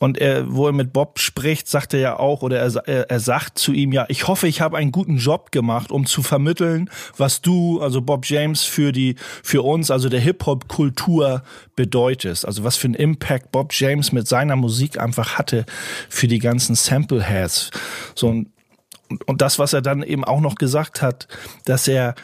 [0.05, 3.59] Und er, wo er mit Bob spricht, sagt er ja auch, oder er, er, sagt
[3.59, 7.40] zu ihm ja, ich hoffe, ich habe einen guten Job gemacht, um zu vermitteln, was
[7.40, 11.43] du, also Bob James, für die, für uns, also der Hip-Hop-Kultur
[11.75, 12.45] bedeutest.
[12.45, 15.64] Also was für einen Impact Bob James mit seiner Musik einfach hatte
[16.11, 17.71] für die ganzen Sample-Heads.
[18.14, 18.49] So und,
[19.25, 21.29] und das, was er dann eben auch noch gesagt hat,
[21.64, 22.14] dass er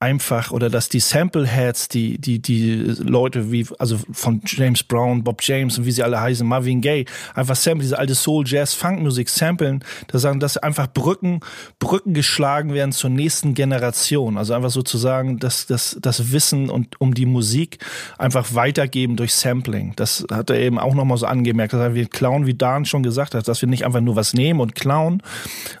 [0.00, 5.22] einfach oder dass die Sample Heads, die die die Leute wie also von James Brown,
[5.22, 8.72] Bob James und wie sie alle heißen, Marvin Gaye, einfach sample diese alte Soul, Jazz,
[8.72, 11.40] Funk Musik samplen, da sagen, dass einfach Brücken
[11.78, 17.12] Brücken geschlagen werden zur nächsten Generation, also einfach sozusagen dass das das Wissen und um
[17.12, 17.76] die Musik
[18.16, 19.92] einfach weitergeben durch Sampling.
[19.96, 23.02] Das hat er eben auch noch mal so angemerkt, dass wir klauen, wie Dan schon
[23.02, 25.22] gesagt hat, dass wir nicht einfach nur was nehmen und klauen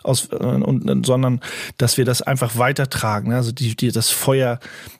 [0.02, 1.40] aus und sondern
[1.78, 4.58] dass wir das einfach weitertragen, also die die das Feuer,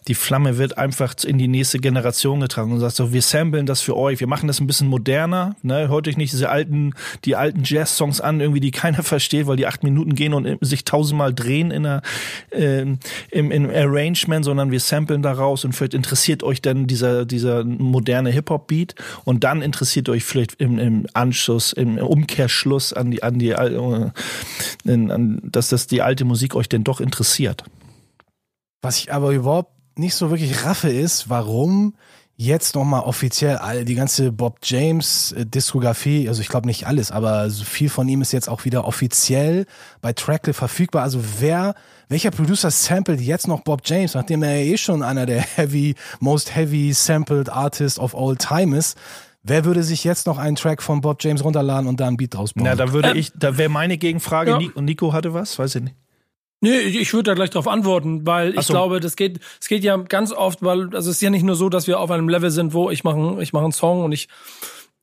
[0.09, 3.81] die Flamme wird einfach in die nächste Generation getragen und sagt so, wir samplen das
[3.81, 6.95] für euch, wir machen das ein bisschen moderner, ne, hört euch nicht diese alten,
[7.25, 10.85] die alten Jazz-Songs an, irgendwie, die keiner versteht, weil die acht Minuten gehen und sich
[10.85, 12.03] tausendmal drehen in der,
[12.51, 12.81] äh,
[13.31, 18.31] im, im Arrangement, sondern wir samplen daraus und vielleicht interessiert euch dann dieser, dieser moderne
[18.31, 18.95] Hip-Hop-Beat
[19.25, 24.11] und dann interessiert euch vielleicht im, im Anschluss, im Umkehrschluss an die, an die, äh,
[24.87, 27.65] an, dass das die alte Musik euch denn doch interessiert.
[28.83, 31.95] Was ich aber überhaupt nicht so wirklich raffe ist, warum
[32.41, 37.11] jetzt nochmal offiziell all die ganze Bob James äh, Diskografie, also ich glaube nicht alles,
[37.11, 39.67] aber so viel von ihm ist jetzt auch wieder offiziell
[40.01, 41.03] bei Trackle verfügbar.
[41.03, 41.75] Also wer,
[42.09, 46.57] welcher Producer samplet jetzt noch Bob James, nachdem er eh schon einer der heavy, most
[46.57, 48.97] heavy sampled Artists of all time ist?
[49.43, 52.35] Wer würde sich jetzt noch einen Track von Bob James runterladen und da einen Beat
[52.35, 52.65] draus bauen?
[52.65, 54.81] Na, da würde ich, da wäre meine Gegenfrage, ja.
[54.81, 55.59] Nico hatte was?
[55.59, 55.97] Weiß ich nicht.
[56.63, 58.75] Nee, ich würde da gleich darauf antworten, weil ich so.
[58.75, 61.57] glaube, das geht, es geht ja ganz oft, weil also es ist ja nicht nur
[61.57, 64.13] so, dass wir auf einem Level sind, wo ich mache, ich mache einen Song und
[64.13, 64.29] ich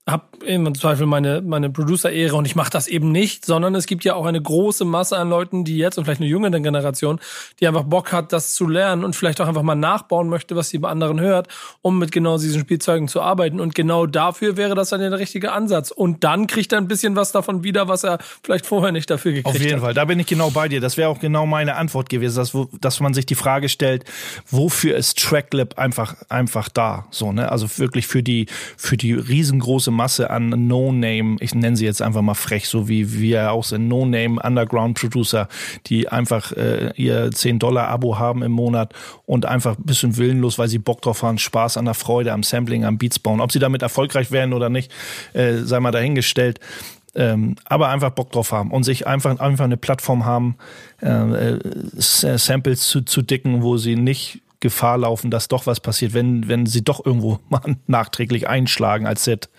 [0.07, 4.05] habe im Zweifel meine, meine Producer-Ehre und ich mache das eben nicht, sondern es gibt
[4.05, 7.19] ja auch eine große Masse an Leuten, die jetzt und vielleicht eine jüngere Generation,
[7.59, 10.69] die einfach Bock hat, das zu lernen und vielleicht auch einfach mal nachbauen möchte, was
[10.69, 11.49] sie bei anderen hört,
[11.81, 13.59] um mit genau diesen Spielzeugen zu arbeiten.
[13.59, 15.91] Und genau dafür wäre das dann der richtige Ansatz.
[15.91, 19.33] Und dann kriegt er ein bisschen was davon wieder, was er vielleicht vorher nicht dafür
[19.33, 19.55] gekriegt hat.
[19.55, 19.81] Auf jeden hat.
[19.81, 20.79] Fall, da bin ich genau bei dir.
[20.79, 24.05] Das wäre auch genau meine Antwort gewesen, dass, dass man sich die Frage stellt,
[24.49, 27.07] wofür ist Tracklip einfach, einfach da?
[27.11, 27.51] So, ne?
[27.51, 28.45] Also wirklich für die,
[28.77, 33.19] für die riesengroße Masse an No-Name, ich nenne sie jetzt einfach mal frech, so wie
[33.19, 35.49] wir auch sind, No-Name Underground-Producer,
[35.87, 38.93] die einfach äh, ihr 10-Dollar-Abo haben im Monat
[39.25, 42.43] und einfach ein bisschen willenlos, weil sie Bock drauf haben, Spaß an der Freude, am
[42.43, 43.41] Sampling, am Beats bauen.
[43.41, 44.91] Ob sie damit erfolgreich werden oder nicht,
[45.33, 46.59] äh, sei mal dahingestellt.
[47.15, 50.55] Ähm, aber einfach Bock drauf haben und sich einfach, einfach eine Plattform haben,
[51.01, 51.59] äh, äh
[51.97, 56.65] Samples zu, zu dicken, wo sie nicht Gefahr laufen, dass doch was passiert, wenn, wenn
[56.65, 59.49] sie doch irgendwo mal nachträglich einschlagen als Set.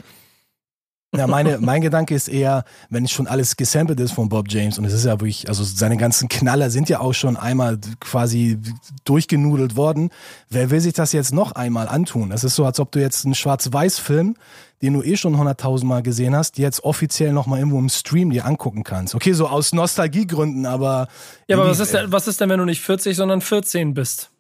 [1.17, 4.85] Ja, meine, mein Gedanke ist eher, wenn schon alles gesampelt ist von Bob James und
[4.85, 8.59] es ist ja wirklich, also seine ganzen Knaller sind ja auch schon einmal quasi
[9.07, 10.11] durchgenudelt worden.
[10.51, 12.29] Wer will sich das jetzt noch einmal antun?
[12.29, 14.37] Das ist so, als ob du jetzt einen Schwarz-Weiß-Film,
[14.83, 18.85] den du eh schon hunderttausendmal gesehen hast, jetzt offiziell nochmal irgendwo im Stream dir angucken
[18.85, 19.15] kannst.
[19.15, 21.09] Okay, so aus Nostalgiegründen, aber.
[21.49, 24.31] Ja, aber was ist, denn, was ist denn, wenn du nicht 40, sondern 14 bist?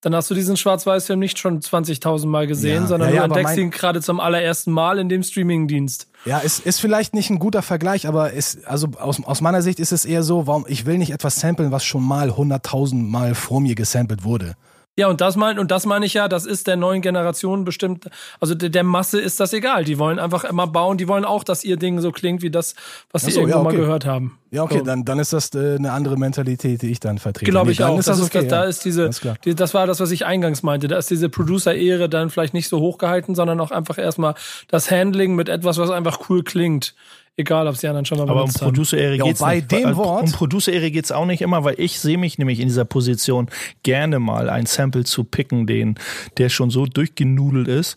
[0.00, 3.34] Dann hast du diesen Schwarz-Weiß-Film nicht schon 20.000 Mal gesehen, ja, sondern ja, ja, du
[3.34, 6.08] entdeckst ihn gerade zum allerersten Mal in dem Streaming-Dienst.
[6.24, 9.78] Ja, ist, ist vielleicht nicht ein guter Vergleich, aber ist, also aus, aus meiner Sicht
[9.78, 13.34] ist es eher so, warum, ich will nicht etwas samplen, was schon mal 100.000 Mal
[13.34, 14.54] vor mir gesampelt wurde.
[14.98, 18.10] Ja, und das mein, und das meine ich ja, das ist der neuen Generation bestimmt,
[18.40, 19.84] also der, der, Masse ist das egal.
[19.84, 22.74] Die wollen einfach immer bauen, die wollen auch, dass ihr Ding so klingt wie das,
[23.10, 23.76] was sie so, irgendwo ja, okay.
[23.76, 24.38] mal gehört haben.
[24.50, 24.84] Ja, okay, so.
[24.84, 27.50] dann, dann ist das äh, eine andere Mentalität, die ich dann vertrete.
[27.50, 27.98] Glaube ich nee, auch.
[27.98, 28.62] Ist das, das okay, ist, das, ja.
[28.62, 29.10] da ist diese,
[29.44, 30.88] die, das war das, was ich eingangs meinte.
[30.88, 34.34] Da ist diese Producer-Ehre dann vielleicht nicht so hochgehalten, sondern auch einfach erstmal
[34.68, 36.94] das Handling mit etwas, was einfach cool klingt.
[37.36, 39.72] Egal, ob es die anderen schon mal Aber um Producer-Ehre ja, geht's bei nicht.
[39.72, 40.24] dem Wort.
[40.24, 43.48] Um Producer-Ehre geht's auch nicht immer, weil ich sehe mich nämlich in dieser Position,
[43.82, 45.94] gerne mal ein Sample zu picken, den,
[46.36, 47.96] der schon so durchgenudelt ist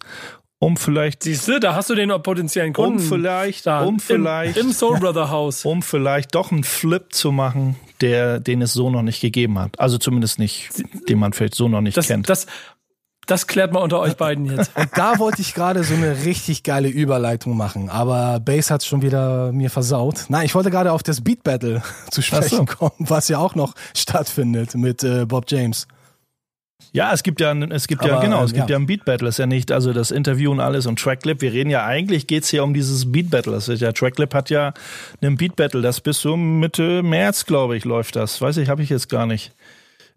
[0.64, 1.24] um vielleicht.
[1.24, 3.00] Siehst du, da hast du den potenziellen Kunden.
[3.00, 4.58] Um vielleicht, da, um vielleicht.
[4.58, 5.66] Im, Im Soul Brother Haus.
[5.74, 9.80] Um vielleicht doch einen Flip zu machen, der, den es so noch nicht gegeben hat.
[9.80, 10.70] Also zumindest nicht,
[11.10, 12.30] den man vielleicht so noch nicht das, kennt.
[12.30, 12.48] Das,
[13.26, 14.72] das klärt mal unter euch beiden jetzt.
[14.78, 19.02] Und da wollte ich gerade so eine richtig geile Überleitung machen, aber Base hat's schon
[19.02, 20.26] wieder mir versaut.
[20.30, 21.82] Nein, ich wollte gerade auf das Beat Battle
[22.12, 22.66] zu sprechen so.
[22.66, 25.88] kommen, was ja auch noch stattfindet mit äh, Bob James.
[26.92, 28.76] Ja, es gibt ja, es gibt Aber, ja, genau, es ähm, gibt ja.
[28.76, 29.26] ja ein Beat Battle.
[29.26, 31.42] Das ist ja nicht, also das Interview und alles und Tracklip.
[31.42, 33.54] Wir reden ja eigentlich geht's hier um dieses Beat Battle.
[33.54, 34.74] Das ist ja, Tracklip hat ja
[35.20, 35.82] einen Beat Battle.
[35.82, 38.40] Das bis so Mitte März, glaube ich, läuft das.
[38.42, 39.54] Weiß ich, habe ich jetzt gar nicht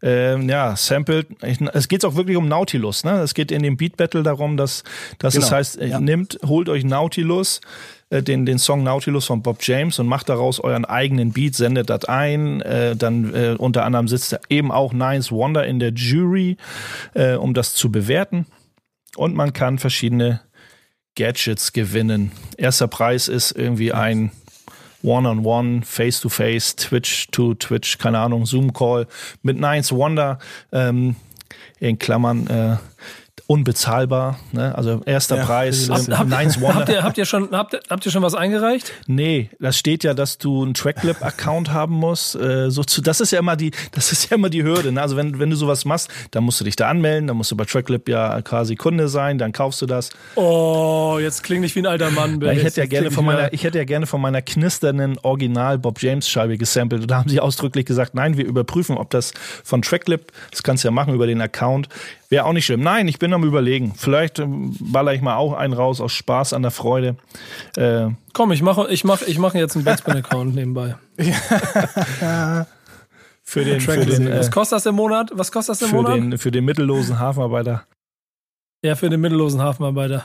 [0.03, 1.27] ähm, ja, sampled.
[1.73, 3.05] Es geht auch wirklich um Nautilus.
[3.05, 3.21] Ne?
[3.21, 4.85] Es geht in dem Beat Battle darum, dass,
[5.19, 5.47] dass genau.
[5.47, 6.01] es heißt, äh, ja.
[6.01, 7.61] nimmt, holt euch Nautilus,
[8.11, 11.91] äh, den, den Song Nautilus von Bob James und macht daraus euren eigenen Beat, sendet
[11.91, 12.61] das ein.
[12.61, 16.57] Äh, dann äh, unter anderem sitzt eben auch Nines Wonder in der Jury,
[17.15, 18.47] äh, um das zu bewerten.
[19.17, 20.41] Und man kann verschiedene
[21.17, 22.33] Gadgets gewinnen.
[22.59, 24.31] Erster Preis ist irgendwie ein
[25.03, 29.07] One-on-One, Face-to-Face, Twitch to Twitch, keine Ahnung, Zoom-Call
[29.43, 30.39] mit Nines Wonder,
[30.73, 31.17] ähm,
[31.81, 32.77] in Klammern, äh,
[33.47, 34.39] unbezahlbar.
[34.53, 34.75] Ne?
[34.75, 35.89] Also erster Ja, Preis.
[35.89, 38.93] habt- äh, Habt, habt, ihr, habt, ihr schon, habt, ihr- habt ihr schon was eingereicht?
[39.07, 42.35] Nee, das steht ja, dass du einen Tracklip-Account haben musst.
[42.35, 44.91] Äh, so zu, das ist ja immer die, das ist ja immer die Hürde.
[44.93, 45.01] Ne?
[45.01, 47.57] Also wenn, wenn du sowas machst, dann musst du dich da anmelden, dann musst du
[47.57, 50.11] bei Tracklip ja quasi Kunde sein, dann kaufst du das.
[50.35, 52.41] Oh, jetzt klinge ich wie ein alter Mann.
[52.41, 55.79] Ja, ich hätte ja gerne von meiner, ich hätte ja gerne von meiner knisternden Original
[55.79, 57.03] Bob James Scheibe gesampelt.
[57.03, 59.33] Und da haben sie ausdrücklich gesagt, nein, wir überprüfen, ob das
[59.65, 61.89] von Tracklip, das kannst du ja machen über den Account,
[62.29, 62.83] wäre auch nicht schlimm.
[62.83, 63.95] Nein, ich bin am überlegen.
[63.97, 67.17] Vielleicht ähm, baller ich mal auch einen raus aus Spaß an der Freude.
[67.77, 70.97] Äh, Komm, ich mache ich mach, ich mach jetzt einen Backspin-Account nebenbei.
[73.43, 75.31] für den, für den, äh, Was kostet das im Monat?
[75.35, 76.17] Was kostet das im für Monat?
[76.17, 77.87] den, für den mittellosen Hafenarbeiter.
[78.83, 80.25] ja, für den mittellosen Hafenarbeiter.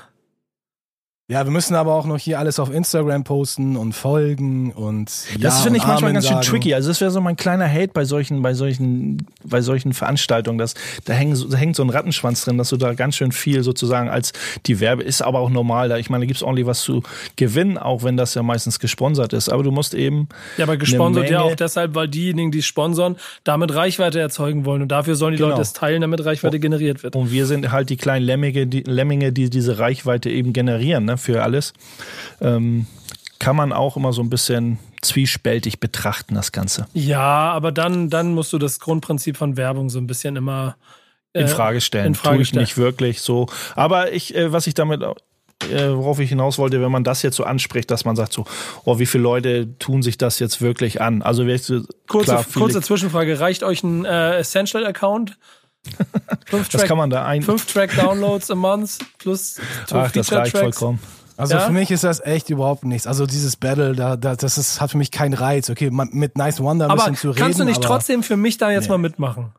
[1.32, 5.06] Ja, wir müssen aber auch noch hier alles auf Instagram posten und folgen und
[5.40, 6.46] Das ja finde ich und manchmal Amen ganz schön sagen.
[6.48, 6.74] tricky.
[6.74, 10.58] Also das wäre so mein kleiner Hate bei solchen, bei solchen, bei solchen Veranstaltungen.
[10.58, 10.74] Dass,
[11.06, 13.64] da, hängen, so- da hängt so ein Rattenschwanz drin, dass du da ganz schön viel
[13.64, 14.34] sozusagen als
[14.66, 15.88] die Werbe ist aber auch normal.
[15.88, 17.02] Da ich meine, da gibt's ordentlich was zu
[17.38, 19.48] gewinnen, auch wenn das ja meistens gesponsert ist.
[19.48, 23.16] Aber du musst eben Ja, aber gesponsert ja auch deshalb, weil diejenigen, die es sponsern,
[23.46, 24.82] damit Reichweite erzeugen wollen.
[24.82, 25.52] Und dafür sollen die Genau.
[25.52, 27.16] Leute es teilen, damit Reichweite generiert wird.
[27.16, 31.18] und wir sind halt die kleinen Lemminge, die, Lemminge, die diese Reichweite eben generieren ne,
[31.22, 31.74] für alles.
[32.42, 32.88] Ähm,
[33.40, 36.86] kann man auch immer so ein bisschen zwiespältig betrachten, das Ganze.
[36.94, 40.76] Ja, aber dann, dann musst du das Grundprinzip von Werbung so ein bisschen immer
[41.34, 42.08] in äh, Frage stellen.
[42.08, 42.62] in Frage Tue ich stellen.
[42.62, 43.48] nicht wirklich so.
[43.76, 47.36] Aber ich, äh, was ich damit, äh, worauf ich hinaus wollte, wenn man das jetzt
[47.36, 48.46] so anspricht, dass man sagt so,
[48.86, 51.22] oh, wie viele Leute tun sich das jetzt wirklich an?
[51.22, 53.40] Also Kurze, klar, kurze Zwischenfrage.
[53.40, 55.38] Reicht euch ein äh, Essential-Account?
[56.46, 57.42] Fünf was kann man da ein?
[57.42, 60.60] Fünf Track-Downloads a month plus Ach, das reicht Feature-Tracks.
[60.60, 61.00] vollkommen.
[61.38, 61.62] Also Ja?
[61.62, 63.08] für mich ist das echt überhaupt nichts.
[63.08, 65.70] Also dieses Battle, da, da, das ist, hat für mich keinen Reiz.
[65.70, 67.40] Okay, man, mit Nice Wonder ein Aber bisschen zu reden.
[67.42, 68.90] kannst du nicht aber, trotzdem für mich da jetzt Nee.
[68.90, 69.52] mal mitmachen?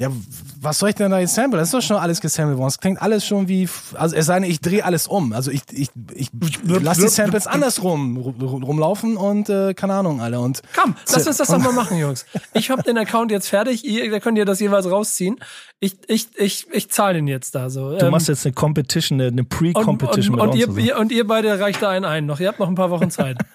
[0.00, 0.12] Ja,
[0.60, 1.58] was soll ich denn da jetzt samplen?
[1.58, 2.68] Das ist doch schon alles gesampelt worden.
[2.68, 5.32] Es klingt alles schon wie, also es sei denn, ich drehe alles um.
[5.32, 6.30] Also ich, ich, ich
[6.64, 10.38] lass die Samples andersrum ru- rumlaufen und äh, keine Ahnung, alle.
[10.38, 12.26] Und Komm, lass uns das doch mal machen, Jungs.
[12.52, 13.84] Ich habe den Account jetzt fertig.
[13.84, 15.40] Ihr, da könnt ihr das jeweils rausziehen.
[15.80, 17.90] Ich, ich, ich, ich zahle den jetzt da so.
[17.98, 20.78] Du Ähm, machst jetzt eine Competition, eine, und, Pre-Competition und, und, mit uns.
[20.78, 22.38] ihr, und ihr beide reicht da einen ein noch.
[22.38, 23.36] Ihr habt noch ein paar Wochen Zeit.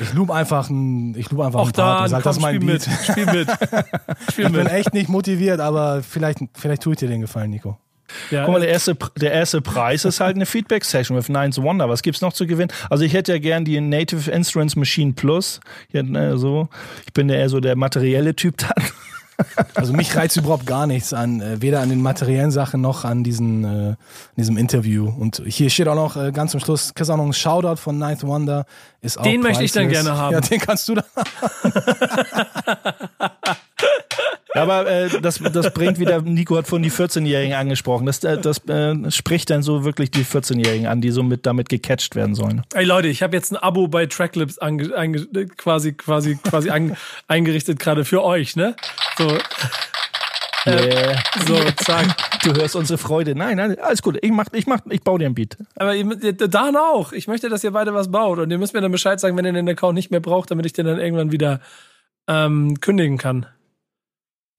[0.00, 2.36] ich loop einfach ein, ich loop einfach Auch ein Part da, und sag, komm, das
[2.36, 2.84] ist mein spiel mit.
[2.84, 3.04] Beat.
[3.04, 3.48] Spiel mit.
[4.30, 4.72] Spiel Ich bin mit.
[4.72, 7.78] echt nicht motiviert, aber vielleicht, vielleicht tue ich dir den Gefallen, Nico.
[8.30, 11.88] Ja, Guck mal, der erste, der erste Preis ist halt eine Feedback-Session with Nines Wonder.
[11.88, 12.72] Was gibt's noch zu gewinnen?
[12.88, 15.60] Also ich hätte ja gern die Native Instruments Machine Plus.
[15.90, 16.68] Hier, ne, so.
[17.06, 18.84] Ich bin ja eher so der materielle Typ dann.
[19.74, 23.24] Also mich reizt überhaupt gar nichts an, äh, weder an den materiellen Sachen noch an
[23.24, 23.96] diesen, äh,
[24.36, 25.08] diesem Interview.
[25.08, 27.98] Und hier steht auch noch äh, ganz zum Schluss, kriegst auch noch einen Shoutout von
[27.98, 28.66] Ninth Wonder.
[29.00, 30.04] Ist auch Den möchte ich dann priceless.
[30.04, 30.32] gerne haben.
[30.34, 31.04] Ja, den kannst du dann.
[34.54, 38.06] Aber äh, das, das bringt wieder, Nico hat vorhin die 14-Jährigen angesprochen.
[38.06, 41.68] Das, äh, das äh, spricht dann so wirklich die 14-Jährigen an, die so mit damit
[41.68, 42.62] gecatcht werden sollen.
[42.74, 44.88] Ey Leute, ich habe jetzt ein Abo bei Tracklips ange,
[45.56, 46.96] quasi quasi quasi an,
[47.28, 48.74] eingerichtet gerade für euch, ne?
[49.18, 49.38] So,
[50.66, 51.18] Yeah.
[51.46, 52.42] so zack.
[52.42, 53.34] Du hörst unsere Freude.
[53.34, 54.18] Nein, nein, alles gut.
[54.20, 55.56] Ich mach, ich mach, ich baue dir ein Beat.
[55.76, 57.12] Aber ihr, ihr- Dan auch.
[57.12, 59.46] Ich möchte, dass ihr beide was baut und ihr müsst mir dann Bescheid sagen, wenn
[59.46, 61.60] ihr den Account nicht mehr braucht, damit ich den dann irgendwann wieder
[62.28, 63.46] ähm, kündigen kann.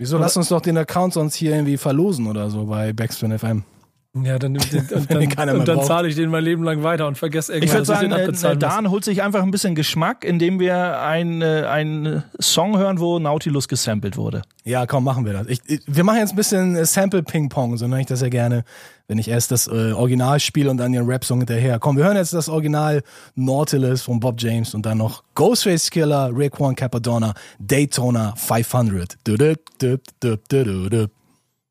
[0.02, 3.64] Wieso lass uns doch den Account sonst hier irgendwie verlosen oder so bei Backspin FM.
[4.14, 7.08] Ja, dann, und den dann, keiner und dann zahle ich den mein Leben lang weiter
[7.08, 8.60] und vergesse Ich irgendwann, würde sagen, den äh, muss.
[8.60, 13.70] Dan holt sich einfach ein bisschen Geschmack, indem wir einen äh, Song hören, wo Nautilus
[13.70, 14.42] gesampelt wurde.
[14.66, 15.48] Ja, komm, machen wir das.
[15.48, 18.66] Ich, ich, wir machen jetzt ein bisschen äh, Sample-Ping-Pong, so nenne ich das ja gerne,
[19.08, 21.80] wenn ich erst das äh, Original spiele und dann den Rap-Song hinterher.
[21.80, 23.04] Komm, wir hören jetzt das Original
[23.36, 29.16] Nautilus von Bob James und dann noch Ghostface Killer, Raekwon Capadonna, Daytona 500.
[29.24, 31.08] Du, du, du, du, du, du, du.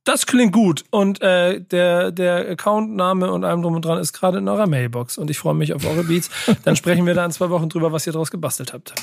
[0.05, 0.85] Das klingt gut.
[0.91, 5.19] Und äh, der, der Accountname und allem drum und dran ist gerade in eurer Mailbox.
[5.19, 6.31] Und ich freue mich auf eure Beats.
[6.65, 8.95] Dann sprechen wir da in zwei Wochen drüber, was ihr draus gebastelt habt.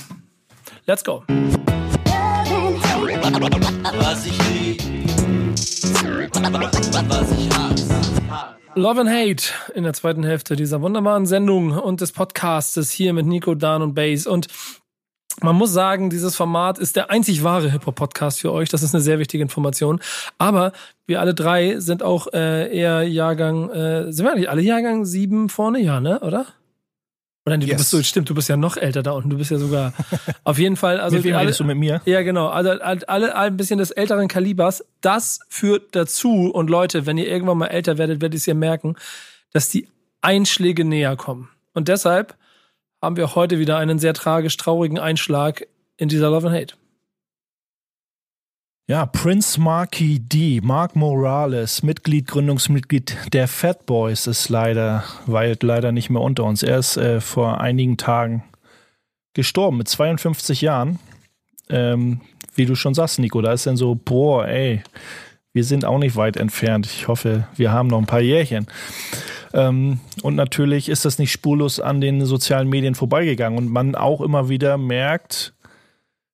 [0.85, 1.23] Let's go.
[3.99, 4.81] Was ich lieb,
[7.09, 7.97] was ich hasse.
[8.75, 13.25] Love and Hate in der zweiten Hälfte dieser wunderbaren Sendung und des Podcastes hier mit
[13.25, 14.27] Nico, Dan und Bass.
[14.27, 14.47] Und
[15.41, 18.69] man muss sagen, dieses Format ist der einzig wahre Hip-Hop-Podcast für euch.
[18.69, 19.99] Das ist eine sehr wichtige Information.
[20.37, 20.71] Aber
[21.05, 25.49] wir alle drei sind auch äh, eher Jahrgang, äh, sind wir eigentlich alle Jahrgang sieben
[25.49, 25.79] vorne?
[25.79, 26.19] Ja, ne?
[26.21, 26.47] Oder?
[27.45, 27.77] Oder nee, du Yes.
[27.77, 29.29] bist so, stimmt, du bist ja noch älter da unten.
[29.29, 29.93] Du bist ja sogar
[30.43, 32.01] auf jeden Fall, also mit wem alle, du mit mir?
[32.05, 32.47] ja, genau.
[32.49, 34.83] Also alle, alle ein bisschen des älteren Kalibers.
[35.01, 38.53] Das führt dazu, und Leute, wenn ihr irgendwann mal älter werdet, werdet ihr es ja
[38.53, 38.95] merken,
[39.53, 39.87] dass die
[40.21, 41.47] Einschläge näher kommen.
[41.73, 42.35] Und deshalb
[43.01, 46.75] haben wir heute wieder einen sehr tragisch traurigen Einschlag in dieser Love and Hate.
[48.89, 55.91] Ja, Prince Marky D, Mark Morales, Mitglied, Gründungsmitglied der Fat Boys, ist leider, weilt leider
[55.91, 56.63] nicht mehr unter uns.
[56.63, 58.45] Er ist äh, vor einigen Tagen
[59.33, 60.99] gestorben mit 52 Jahren.
[61.69, 62.21] Ähm,
[62.55, 64.81] wie du schon sagst, Nico, da ist dann so, boah, ey,
[65.57, 66.85] wir sind auch nicht weit entfernt.
[66.85, 68.67] Ich hoffe, wir haben noch ein paar Jährchen.
[69.53, 74.21] Ähm, und natürlich ist das nicht spurlos an den sozialen Medien vorbeigegangen und man auch
[74.21, 75.55] immer wieder merkt,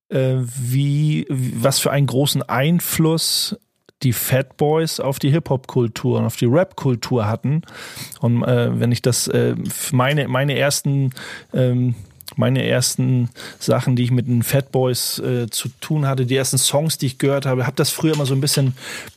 [0.09, 3.55] äh, wie, was für einen großen Einfluss
[4.01, 7.61] die Fat Boys auf die Hip-Hop-Kultur und auf die Rap-Kultur hatten.
[8.19, 9.55] Und äh, wenn ich das, äh,
[9.93, 11.11] meine, meine ersten
[11.53, 11.95] ähm,
[12.37, 16.57] meine ersten Sachen, die ich mit den Fat Boys äh, zu tun hatte, die ersten
[16.57, 18.73] Songs, die ich gehört habe, habe das früher immer so ein bisschen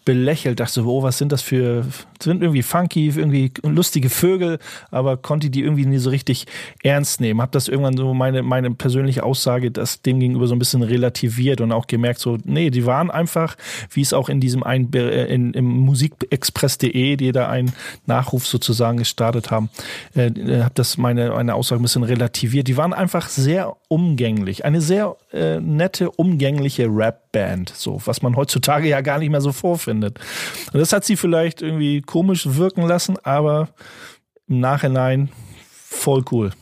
[0.07, 1.85] belächelt, dachte so, oh, was sind das für,
[2.23, 4.61] sind irgendwie funky, irgendwie lustige Vögel,
[4.93, 6.47] aber konnte die irgendwie nie so richtig
[6.85, 7.43] ernst nehmen.
[7.43, 11.61] Habe das irgendwann so meine, meine persönliche Aussage, das dem gegenüber so ein bisschen relativiert
[11.61, 13.57] und auch gemerkt so, nee, die waren einfach,
[13.91, 17.73] wie es auch in diesem ein, äh, in, im musikexpress.de, die da einen
[18.07, 19.71] Nachruf sozusagen gestartet haben,
[20.15, 22.69] äh, äh habe das meine, meine Aussage ein bisschen relativiert.
[22.69, 28.89] Die waren einfach sehr umgänglich, eine sehr äh, nette, umgängliche Rap-Band, so was man heutzutage
[28.89, 29.96] ja gar nicht mehr so vorfindet.
[30.05, 33.69] Und das hat sie vielleicht irgendwie komisch wirken lassen, aber
[34.49, 35.31] im Nachhinein
[35.69, 36.53] voll cool.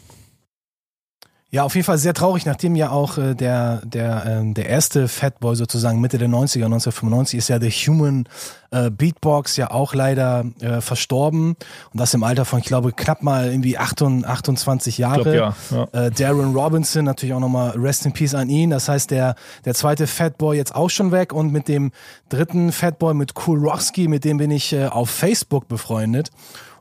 [1.55, 5.07] Ja, auf jeden Fall sehr traurig, nachdem ja auch äh, der, der, ähm, der erste
[5.07, 8.29] Fatboy sozusagen Mitte der 90er, 1995, ist ja The Human
[8.73, 11.51] äh, Beatbox ja auch leider äh, verstorben.
[11.93, 15.23] Und das im Alter von, ich glaube, knapp mal irgendwie 28 Jahre.
[15.23, 16.07] Glaub, ja, ja.
[16.07, 18.71] Äh, Darren Robinson, natürlich auch nochmal Rest in Peace an ihn.
[18.71, 21.33] Das heißt, der, der zweite Fatboy jetzt auch schon weg.
[21.33, 21.93] Und mit dem
[22.31, 26.33] dritten Fatboy, mit Cool Roxky, mit dem bin ich äh, auf Facebook befreundet.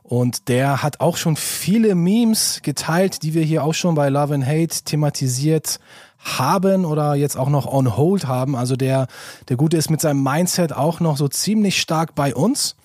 [0.04, 4.34] Und der hat auch schon viele Memes geteilt, die wir hier auch schon bei Love
[4.34, 5.80] and Hate thematisiert
[6.18, 8.54] haben oder jetzt auch noch on hold haben.
[8.54, 9.08] Also der,
[9.48, 12.76] der Gute ist mit seinem Mindset auch noch so ziemlich stark bei uns.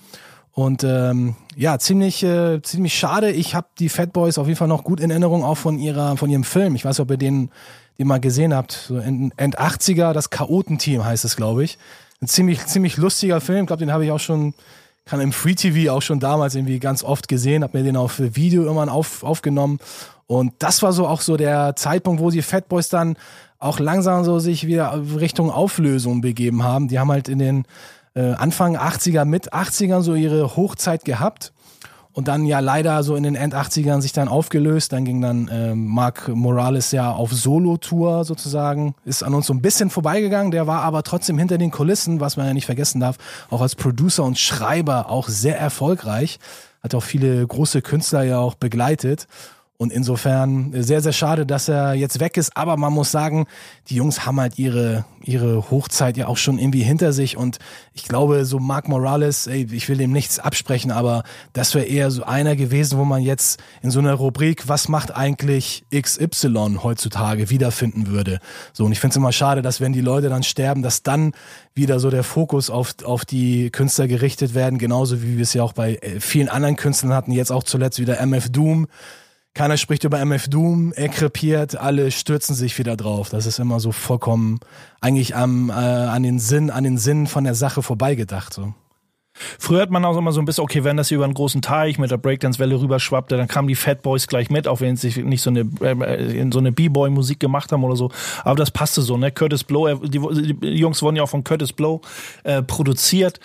[0.53, 3.31] Und ähm, ja, ziemlich, äh, ziemlich schade.
[3.31, 6.15] Ich habe die Fat Boys auf jeden Fall noch gut in Erinnerung, auch von ihrer,
[6.15, 6.73] von ihrem Film.
[6.75, 7.49] Ich weiß nicht, ob ihr den,
[7.97, 8.71] den mal gesehen habt.
[8.71, 11.77] So End, End 80er, das Chaotenteam heißt es, glaube ich.
[12.21, 13.61] Ein ziemlich, ziemlich lustiger Film.
[13.61, 14.53] Ich glaube, den habe ich auch schon
[15.05, 18.19] kann im Free TV auch schon damals irgendwie ganz oft gesehen, habe mir den auf
[18.19, 19.79] Video irgendwann auf, aufgenommen
[20.29, 23.17] und das war so auch so der Zeitpunkt, wo die Fat Boys dann
[23.57, 26.87] auch langsam so sich wieder Richtung Auflösung begeben haben.
[26.87, 27.65] Die haben halt in den
[28.13, 31.51] äh, Anfang 80er, mit 80ern so ihre Hochzeit gehabt
[32.13, 34.93] und dann ja leider so in den End-80ern sich dann aufgelöst.
[34.93, 39.61] Dann ging dann äh, Mark Morales ja auf Solo-Tour sozusagen, ist an uns so ein
[39.61, 40.51] bisschen vorbeigegangen.
[40.51, 43.17] Der war aber trotzdem hinter den Kulissen, was man ja nicht vergessen darf,
[43.49, 46.39] auch als Producer und Schreiber auch sehr erfolgreich.
[46.81, 49.27] Hat auch viele große Künstler ja auch begleitet.
[49.81, 52.57] Und insofern sehr, sehr schade, dass er jetzt weg ist.
[52.57, 53.45] Aber man muss sagen,
[53.87, 57.37] die Jungs haben halt ihre, ihre Hochzeit ja auch schon irgendwie hinter sich.
[57.37, 57.59] Und
[57.93, 62.11] ich glaube, so Mark Morales, ey, ich will dem nichts absprechen, aber das wäre eher
[62.11, 67.49] so einer gewesen, wo man jetzt in so einer Rubrik, was macht eigentlich XY heutzutage,
[67.49, 68.39] wiederfinden würde.
[68.73, 71.31] So, und ich finde es immer schade, dass wenn die Leute dann sterben, dass dann
[71.73, 75.63] wieder so der Fokus auf, auf die Künstler gerichtet werden, genauso wie wir es ja
[75.63, 78.87] auch bei äh, vielen anderen Künstlern hatten, jetzt auch zuletzt wieder MF Doom
[79.53, 83.29] keiner spricht über MF Doom, er krepiert, alle stürzen sich wieder drauf.
[83.29, 84.59] Das ist immer so vollkommen
[85.01, 88.53] eigentlich am, äh, an den Sinn, an den Sinn von der Sache vorbeigedacht.
[88.53, 88.73] So.
[89.57, 91.61] Früher hat man auch immer so ein bisschen, okay, wenn das hier über einen großen
[91.61, 95.23] Teich mit der Breakdance-Welle rüberschwappte, dann kamen die Fat Boys gleich mit, auch wenn sie
[95.23, 98.11] nicht so eine, äh, so eine B-Boy-Musik gemacht haben oder so.
[98.43, 99.31] Aber das passte so, ne?
[99.31, 100.19] Curtis Blow, die,
[100.53, 102.01] die Jungs wurden ja auch von Curtis Blow
[102.43, 103.39] äh, produziert.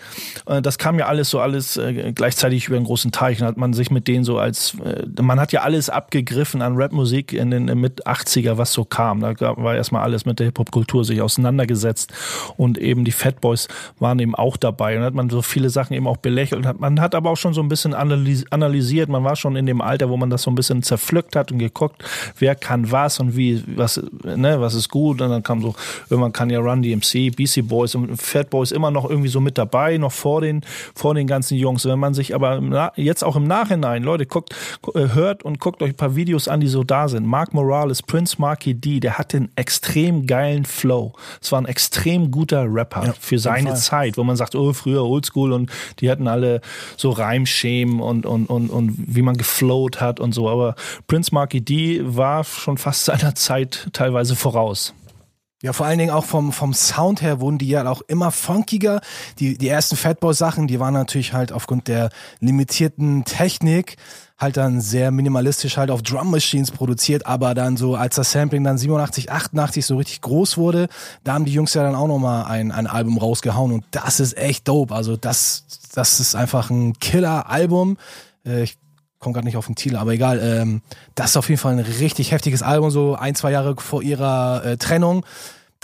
[0.46, 3.40] Äh, das kam ja alles so alles äh, gleichzeitig über einen großen Teich.
[3.40, 6.76] Und hat man sich mit denen so als, äh, man hat ja alles abgegriffen an
[6.76, 9.20] Rapmusik in den mit 80er, was so kam.
[9.20, 12.12] Da war erstmal alles mit der Hip-Hop-Kultur sich auseinandergesetzt.
[12.56, 14.96] Und eben die Fat Boys waren eben auch dabei.
[14.96, 16.80] Und hat man so viele Sachen Sachen eben auch belächelt hat.
[16.80, 19.08] Man hat aber auch schon so ein bisschen analysiert.
[19.08, 21.58] Man war schon in dem Alter, wo man das so ein bisschen zerpflückt hat und
[21.58, 22.02] geguckt,
[22.38, 25.20] wer kann was und wie, was, ne, was ist gut.
[25.20, 25.74] Und dann kam so,
[26.08, 29.58] irgendwann kann ja Run DMC, BC Boys und Fat Boys immer noch irgendwie so mit
[29.58, 30.62] dabei, noch vor den,
[30.94, 31.84] vor den ganzen Jungs.
[31.84, 34.54] Wenn man sich aber jetzt auch im Nachhinein, Leute, guckt,
[34.94, 37.26] äh, hört und guckt euch ein paar Videos an, die so da sind.
[37.26, 41.12] Mark Morales, Prince Marky D, der hat den extrem geilen Flow.
[41.42, 45.04] Es war ein extrem guter Rapper ja, für seine Zeit, wo man sagt, oh, früher
[45.04, 46.60] Oldschool und die hatten alle
[46.96, 50.48] so Reimschemen und, und, und, und wie man geflowt hat und so.
[50.48, 50.74] Aber
[51.06, 54.94] Prince Marky D war schon fast seiner Zeit teilweise voraus.
[55.64, 59.00] Ja, vor allen Dingen auch vom, vom Sound her wurden die ja auch immer funkiger.
[59.38, 62.10] Die, die ersten Fatboy-Sachen, die waren natürlich halt aufgrund der
[62.40, 63.96] limitierten Technik
[64.38, 68.64] halt dann sehr minimalistisch halt auf Drum Machines produziert, aber dann so, als das Sampling
[68.64, 70.88] dann 87, 88 so richtig groß wurde,
[71.22, 74.36] da haben die Jungs ja dann auch nochmal ein, ein Album rausgehauen und das ist
[74.36, 74.94] echt dope.
[74.94, 75.64] Also das,
[75.94, 77.96] das ist einfach ein Killer-Album.
[78.44, 78.76] Äh, ich
[79.20, 80.40] komme gerade nicht auf den Titel, aber egal.
[80.42, 80.82] Ähm,
[81.14, 84.64] das ist auf jeden Fall ein richtig heftiges Album, so ein, zwei Jahre vor ihrer
[84.64, 85.24] äh, Trennung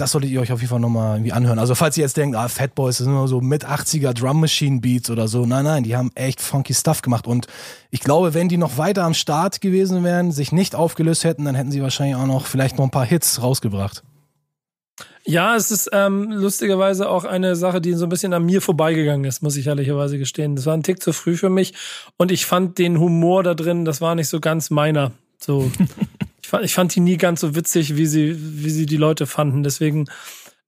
[0.01, 1.59] das solltet ihr euch auf jeden Fall nochmal irgendwie anhören.
[1.59, 4.81] Also falls ihr jetzt denkt, ah, Fat Boys, sind nur so mit 80er Drum Machine
[4.81, 5.45] Beats oder so.
[5.47, 7.27] Nein, nein, die haben echt funky Stuff gemacht.
[7.27, 7.47] Und
[7.91, 11.55] ich glaube, wenn die noch weiter am Start gewesen wären, sich nicht aufgelöst hätten, dann
[11.55, 14.03] hätten sie wahrscheinlich auch noch vielleicht noch ein paar Hits rausgebracht.
[15.25, 19.25] Ja, es ist ähm, lustigerweise auch eine Sache, die so ein bisschen an mir vorbeigegangen
[19.25, 20.57] ist, muss ich ehrlicherweise gestehen.
[20.57, 21.75] Das war ein Tick zu früh für mich
[22.17, 25.13] und ich fand den Humor da drin, das war nicht so ganz meiner.
[25.39, 25.71] So,
[26.51, 29.63] fand, ich fand die nie ganz so witzig, wie sie, wie sie die Leute fanden.
[29.63, 30.07] Deswegen.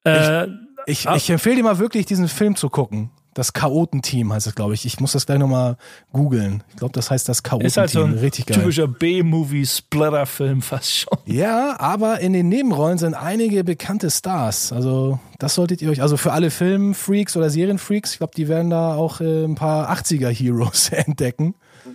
[0.04, 0.46] Äh,
[0.86, 3.10] ich, ich, ich empfehle dir mal wirklich, diesen Film zu gucken.
[3.34, 4.84] Das Chaotenteam heißt es, glaube ich.
[4.84, 5.78] Ich muss das gleich nochmal
[6.12, 6.62] googeln.
[6.68, 7.66] Ich glaube, das heißt das Chaotenteam.
[7.66, 8.58] Ist halt so ein Richtig geil.
[8.58, 11.18] typischer B-Movie-Splatter-Film fast schon.
[11.24, 14.70] Ja, aber in den Nebenrollen sind einige bekannte Stars.
[14.72, 18.68] Also das solltet ihr euch, also für alle Filmfreaks oder Serienfreaks, ich glaube, die werden
[18.68, 21.54] da auch äh, ein paar 80er-Heroes entdecken.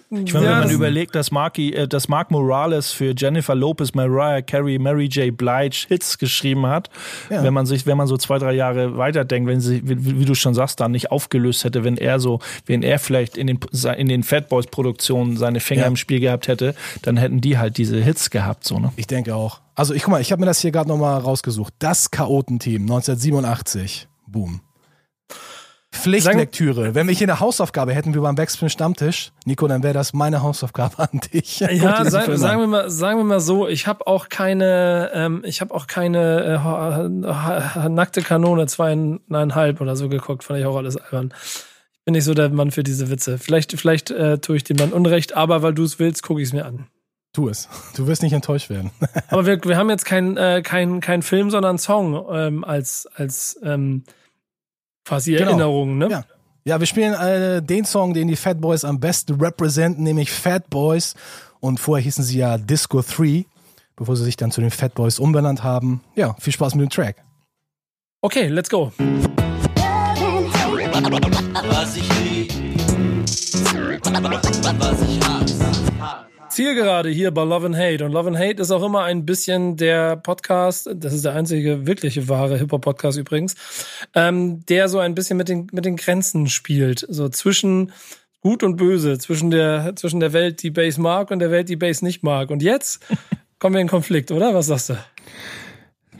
[0.09, 3.93] Ich meine, Ja, wenn man überlegt, dass, Marky, äh, dass Mark Morales für Jennifer Lopez,
[3.93, 5.35] Mariah Carey, Mary J.
[5.35, 6.89] Blige Hits geschrieben hat,
[7.29, 7.43] Ja.
[7.43, 10.35] wenn man sich, wenn man so zwei, drei Jahre weiterdenkt, wenn sie, wie, wie du
[10.35, 13.59] schon sagst, da nicht aufgelöst hätte, wenn er so, wenn er vielleicht in den,
[13.97, 15.87] in den Fat Boys Produktionen seine Finger Ja.
[15.87, 18.91] im Spiel gehabt hätte, dann hätten die halt diese Hits gehabt, so, ne?
[18.97, 19.61] Ich denke auch.
[19.75, 21.73] Also ich guck mal, ich habe mir das hier gerade nochmal rausgesucht.
[21.79, 24.07] Das Chaotenteam 1987.
[24.27, 24.61] Boom.
[25.91, 26.95] Pflichtlektüre.
[26.95, 30.41] Wenn wir hier eine Hausaufgabe hätten wie beim Backspin Stammtisch, Nico, dann wäre das meine
[30.41, 31.59] Hausaufgabe an dich.
[31.59, 35.61] Ja, sag, sagen wir mal, sagen wir mal so, ich habe auch keine, ähm, ich
[35.61, 41.33] habe auch keine äh, nackte Kanone zweieinhalb oder so geguckt, fand ich auch alles albern.
[41.93, 43.37] Ich bin nicht so der Mann für diese Witze.
[43.37, 46.49] Vielleicht, vielleicht äh, tue ich dem dann Unrecht, aber weil du es willst, gucke ich
[46.49, 46.87] es mir an.
[47.33, 47.69] Tu es.
[47.95, 48.91] Du wirst nicht enttäuscht werden.
[49.29, 53.07] Aber wir, wir haben jetzt keinen äh, kein, kein Film, sondern einen Song ähm, als,
[53.15, 54.03] als ähm,
[55.07, 55.45] quasi Genau.
[55.51, 56.09] Erinnerung, ne?
[56.09, 56.23] Ja.
[56.65, 60.69] Ja, wir spielen äh, den Song, den die Fat Boys am besten representen, nämlich Fat
[60.69, 61.15] Boys.
[61.61, 63.45] Und vorher hießen sie ja Disco 3,
[63.95, 66.01] bevor sie sich dann zu den Fat Boys umbenannt haben.
[66.15, 67.23] Ja, viel Spaß mit dem Track.
[68.21, 68.91] Okay, let's go.
[71.69, 72.51] Was ich lieb,
[74.77, 76.26] was ich hasse.
[76.57, 78.03] Zielgerade hier bei Love and Hate.
[78.03, 81.85] Und Love and Hate ist auch immer ein bisschen der Podcast, das ist der einzige
[81.85, 83.53] wirkliche wahre Hip-Hop-Podcast übrigens,
[84.15, 87.05] ähm, der so ein bisschen mit den, mit den Grenzen spielt.
[87.09, 87.91] So zwischen
[88.41, 91.75] Gut und Böse, zwischen der, zwischen der Welt, die Bass mag und der Welt, die
[91.75, 92.49] Bass nicht mag.
[92.49, 93.05] Und jetzt
[93.59, 94.55] kommen wir in Konflikt, oder?
[94.55, 94.97] Was sagst du?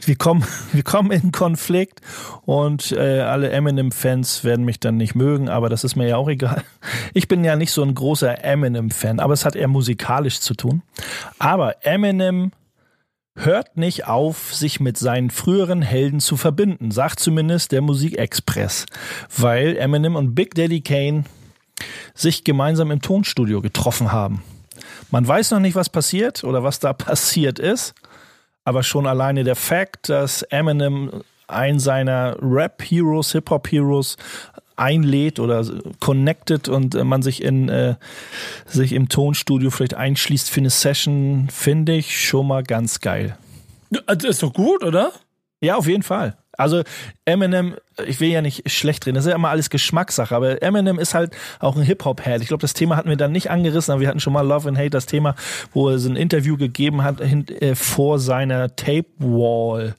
[0.04, 2.00] Wir kommen, wir kommen in Konflikt
[2.44, 6.28] und äh, alle Eminem-Fans werden mich dann nicht mögen, aber das ist mir ja auch
[6.28, 6.62] egal.
[7.14, 10.82] Ich bin ja nicht so ein großer Eminem-Fan, aber es hat eher musikalisch zu tun.
[11.38, 12.52] Aber Eminem
[13.34, 18.86] hört nicht auf, sich mit seinen früheren Helden zu verbinden, sagt zumindest der Musikexpress,
[19.36, 21.24] weil Eminem und Big Daddy Kane
[22.14, 24.42] sich gemeinsam im Tonstudio getroffen haben.
[25.10, 27.94] Man weiß noch nicht, was passiert oder was da passiert ist.
[28.68, 34.18] Aber schon alleine der Fakt, dass Eminem einen seiner Rap-Heroes, Hip-Hop-Heroes
[34.76, 35.64] einlädt oder
[36.00, 37.94] connected und äh, man sich in äh,
[38.66, 43.38] sich im Tonstudio vielleicht einschließt für eine Session, finde ich schon mal ganz geil.
[43.88, 45.12] Das ist doch gut, oder?
[45.62, 46.36] Ja, auf jeden Fall.
[46.52, 46.82] Also
[47.28, 47.74] Eminem,
[48.06, 51.14] ich will ja nicht schlecht reden, das ist ja immer alles Geschmackssache, aber Eminem ist
[51.14, 52.40] halt auch ein Hip-Hop-Head.
[52.40, 54.68] Ich glaube, das Thema hatten wir dann nicht angerissen, aber wir hatten schon mal Love
[54.68, 55.34] and Hate, das Thema,
[55.72, 59.94] wo er so ein Interview gegeben hat äh, vor seiner Tape-Wall.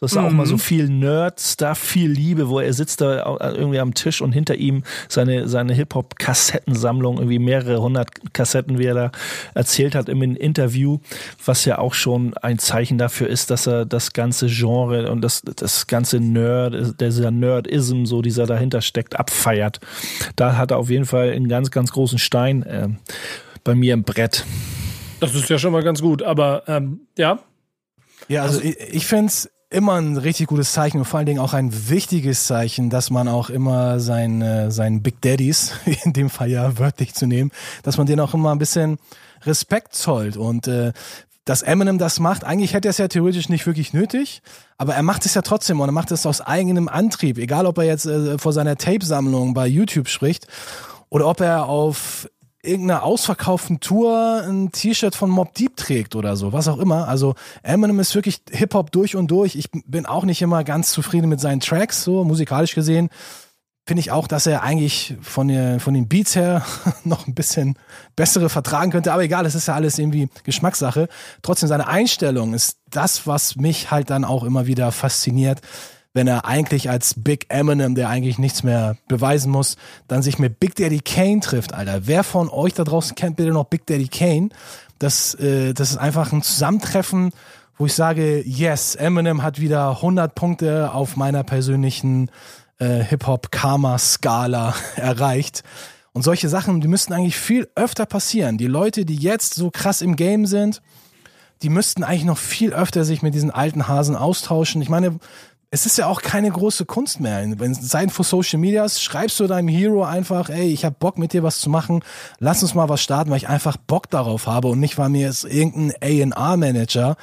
[0.00, 3.78] Das ist auch mal so viel Nerd-Stuff, viel Liebe, wo er sitzt da au- irgendwie
[3.78, 9.12] am Tisch und hinter ihm seine, seine Hip-Hop-Kassettensammlung, irgendwie mehrere hundert Kassetten, wie er da
[9.54, 10.98] erzählt hat im Interview,
[11.46, 15.40] was ja auch schon ein Zeichen dafür ist, dass er das ganze Genre und das,
[15.40, 19.80] das ganze Nerd, dieser Nerdism, so dieser dahinter steckt, abfeiert.
[20.36, 22.88] Da hat er auf jeden Fall einen ganz, ganz großen Stein äh,
[23.62, 24.44] bei mir im Brett.
[25.20, 27.38] Das ist ja schon mal ganz gut, aber ähm, ja.
[28.28, 31.40] Ja, also, ich, ich finde es immer ein richtig gutes Zeichen und vor allen Dingen
[31.40, 35.72] auch ein wichtiges Zeichen, dass man auch immer seinen, seinen Big Daddies,
[36.04, 37.50] in dem Fall ja wörtlich zu nehmen,
[37.82, 38.98] dass man denen auch immer ein bisschen
[39.46, 40.92] Respekt zollt und äh,
[41.44, 44.42] dass Eminem das macht, eigentlich hätte er es ja theoretisch nicht wirklich nötig,
[44.78, 47.78] aber er macht es ja trotzdem und er macht es aus eigenem Antrieb, egal ob
[47.78, 50.46] er jetzt äh, vor seiner Tape-Sammlung bei YouTube spricht
[51.10, 52.28] oder ob er auf
[52.62, 57.08] irgendeiner ausverkauften Tour ein T-Shirt von Mob Deep trägt oder so, was auch immer.
[57.08, 59.54] Also Eminem ist wirklich Hip-Hop durch und durch.
[59.54, 63.10] Ich bin auch nicht immer ganz zufrieden mit seinen Tracks, so musikalisch gesehen.
[63.86, 66.64] Finde ich auch, dass er eigentlich von, der, von den Beats her
[67.04, 67.78] noch ein bisschen
[68.16, 69.12] bessere vertragen könnte.
[69.12, 71.08] Aber egal, es ist ja alles irgendwie Geschmackssache.
[71.42, 75.60] Trotzdem, seine Einstellung ist das, was mich halt dann auch immer wieder fasziniert,
[76.14, 79.76] wenn er eigentlich als Big Eminem, der eigentlich nichts mehr beweisen muss,
[80.06, 82.06] dann sich mit Big Daddy Kane trifft, Alter.
[82.06, 84.50] Wer von euch da draußen kennt bitte noch Big Daddy Kane?
[85.00, 87.32] Das, äh, das ist einfach ein Zusammentreffen,
[87.76, 92.30] wo ich sage, yes, Eminem hat wieder 100 Punkte auf meiner persönlichen
[92.78, 95.62] äh, Hip-Hop-Karma-Skala erreicht.
[96.12, 98.56] Und solche Sachen, die müssten eigentlich viel öfter passieren.
[98.56, 100.80] Die Leute, die jetzt so krass im Game sind,
[101.62, 104.80] die müssten eigentlich noch viel öfter sich mit diesen alten Hasen austauschen.
[104.82, 105.18] Ich meine,
[105.74, 107.44] es ist ja auch keine große Kunst mehr.
[107.58, 111.32] Wenn Seiten vor Social Medias schreibst du deinem Hero einfach, ey, ich habe Bock mit
[111.32, 112.04] dir was zu machen,
[112.38, 115.22] lass uns mal was starten, weil ich einfach Bock darauf habe und nicht, weil mir
[115.22, 117.16] jetzt irgendein A&R-Manager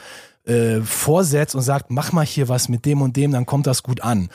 [0.45, 3.83] äh, vorsetzt und sagt, mach mal hier was mit dem und dem, dann kommt das
[3.83, 4.27] gut an.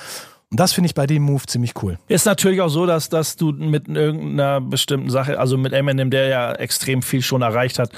[0.57, 1.99] Und das finde ich bei dem Move ziemlich cool.
[2.09, 6.29] Ist natürlich auch so, dass, dass du mit irgendeiner bestimmten Sache, also mit Eminem, der
[6.29, 7.91] ja extrem viel schon erreicht hat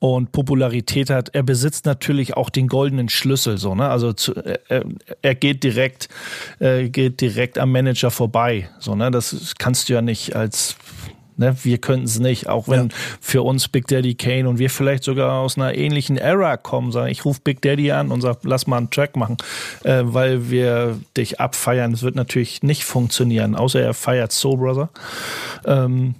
[0.00, 3.88] und Popularität hat, er besitzt natürlich auch den goldenen Schlüssel, so, ne?
[3.88, 4.84] Also zu, er,
[5.22, 6.10] er geht direkt,
[6.58, 8.68] äh, geht direkt am Manager vorbei.
[8.80, 9.10] So, ne?
[9.10, 10.76] Das kannst du ja nicht als
[11.36, 12.96] Ne, wir könnten es nicht, auch wenn ja.
[13.20, 17.10] für uns Big Daddy Kane und wir vielleicht sogar aus einer ähnlichen Era kommen, sagen,
[17.10, 19.36] ich rufe Big Daddy an und sag, lass mal einen Track machen,
[19.82, 21.90] äh, weil wir dich abfeiern.
[21.90, 24.88] Das wird natürlich nicht funktionieren, außer er feiert Soul Brother.
[25.66, 26.14] Ähm,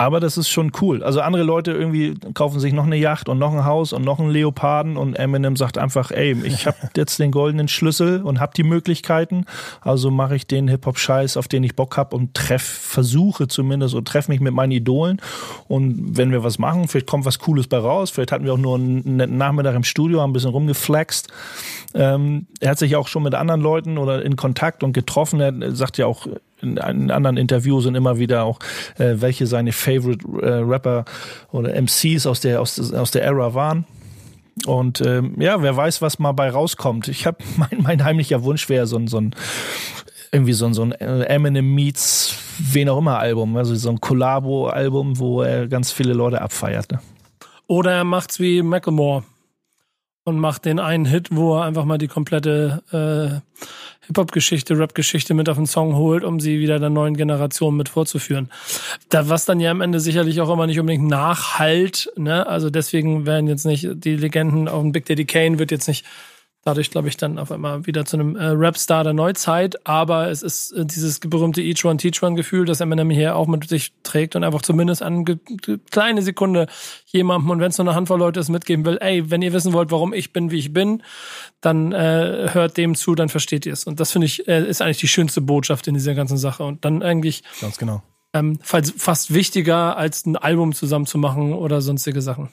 [0.00, 1.02] aber das ist schon cool.
[1.02, 4.18] Also andere Leute irgendwie kaufen sich noch eine Yacht und noch ein Haus und noch
[4.18, 8.54] einen Leoparden und Eminem sagt einfach, ey, ich habe jetzt den goldenen Schlüssel und habe
[8.56, 9.44] die Möglichkeiten,
[9.82, 14.08] also mache ich den Hip-Hop-Scheiß, auf den ich Bock habe und treff, versuche zumindest und
[14.08, 15.20] treffe mich mit meinen Idolen
[15.68, 18.58] und wenn wir was machen, vielleicht kommt was Cooles bei raus, vielleicht hatten wir auch
[18.58, 21.28] nur einen netten Nachmittag im Studio, haben ein bisschen rumgeflext.
[21.92, 25.74] Ähm, er hat sich auch schon mit anderen Leuten oder in Kontakt und getroffen, er
[25.76, 26.26] sagt ja auch
[26.62, 28.58] in, anderen Interviews und immer wieder auch,
[28.98, 31.04] äh, welche seine Favorite äh, Rapper
[31.52, 33.84] oder MCs aus der, aus, aus der Era waren.
[34.66, 37.08] Und ähm, ja, wer weiß, was mal bei rauskommt.
[37.08, 39.34] Ich habe mein, mein heimlicher Wunsch wäre so ein, so ein
[40.32, 44.00] irgendwie so ein, so ein äh, Eminem meets wen auch immer Album, also so ein
[44.00, 46.92] Collabo-Album, wo er ganz viele Leute abfeiert.
[46.92, 47.00] Ne?
[47.66, 49.24] Oder er macht's wie Macklemore
[50.24, 53.40] und macht den einen Hit, wo er einfach mal die komplette äh,
[54.06, 58.50] Hip-Hop-Geschichte, Rap-Geschichte mit auf den Song holt, um sie wieder der neuen Generation mit vorzuführen.
[59.08, 62.46] Da, was dann ja am Ende sicherlich auch immer nicht unbedingt nachhalt, ne?
[62.46, 66.04] Also deswegen werden jetzt nicht die Legenden auf dem Big Daddy Kane wird jetzt nicht
[66.62, 69.86] dadurch, glaube ich, dann auf einmal wieder zu einem äh, Rap-Star der Neuzeit.
[69.86, 73.46] Aber es ist äh, dieses berühmte Each One Teach One Gefühl, das Eminem hier auch
[73.46, 75.24] mit sich trägt und einfach zumindest eine
[75.90, 76.66] kleine Sekunde
[77.06, 79.72] jemandem und wenn es nur eine Handvoll Leute ist, mitgeben will, ey, wenn ihr wissen
[79.72, 81.02] wollt, warum ich bin, wie ich bin,
[81.60, 83.84] dann äh, hört dem zu, dann versteht ihr es.
[83.84, 86.62] Und das finde ich, äh, ist eigentlich die schönste Botschaft in dieser ganzen Sache.
[86.64, 88.02] Und dann eigentlich ganz genau.
[88.32, 92.50] Ähm, fast wichtiger, als ein Album zusammen zu machen oder sonstige Sachen.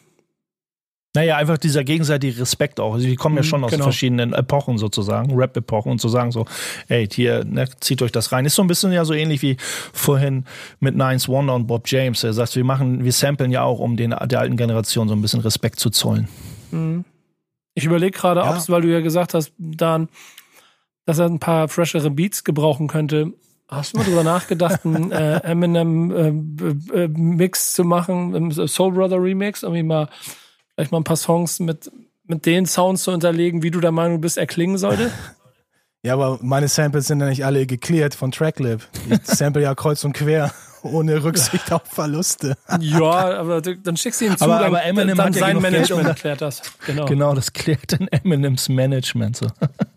[1.18, 2.94] Naja, einfach dieser gegenseitige Respekt auch.
[2.94, 3.86] Also die kommen ja mhm, schon aus genau.
[3.86, 6.46] verschiedenen Epochen sozusagen, Rap-Epochen und zu sagen so,
[6.90, 8.46] ey, hier, ne, zieht euch das rein.
[8.46, 9.58] Ist so ein bisschen ja so ähnlich wie
[9.94, 10.46] vorhin
[10.80, 12.24] mit Nines Wonder und Bob James.
[12.24, 15.22] Er sagt, wir machen, wir samplen ja auch, um den, der alten Generation so ein
[15.24, 16.28] bisschen Respekt zu zollen.
[16.70, 17.04] Mhm.
[17.74, 18.64] Ich überlege gerade, ja.
[18.68, 20.10] weil du ja gesagt hast, Dan,
[21.06, 23.34] dass er ein paar freshere Beats gebrauchen könnte.
[23.68, 26.12] Hast du mal drüber nachgedacht, einen äh, Eminem
[26.94, 30.10] äh, äh, Mix zu machen, Soul Brother Remix, irgendwie mal
[30.78, 31.92] vielleicht mal ein paar Songs mit,
[32.26, 35.12] mit den Sounds zu unterlegen, wie du der Meinung bist, er klingen sollte?
[36.04, 38.88] Ja, aber meine Samples sind ja nicht alle geklärt von Tracklib.
[39.10, 40.54] Ich sample ja kreuz und quer,
[40.84, 42.56] ohne Rücksicht auf Verluste.
[42.80, 46.08] ja, aber dann schickst du ihm zu, aber, aber Eminem dann hat sein ja Management
[46.08, 46.62] erklärt das.
[46.86, 47.06] Genau.
[47.08, 49.38] genau, das klärt dann Eminems Management.
[49.38, 49.48] So.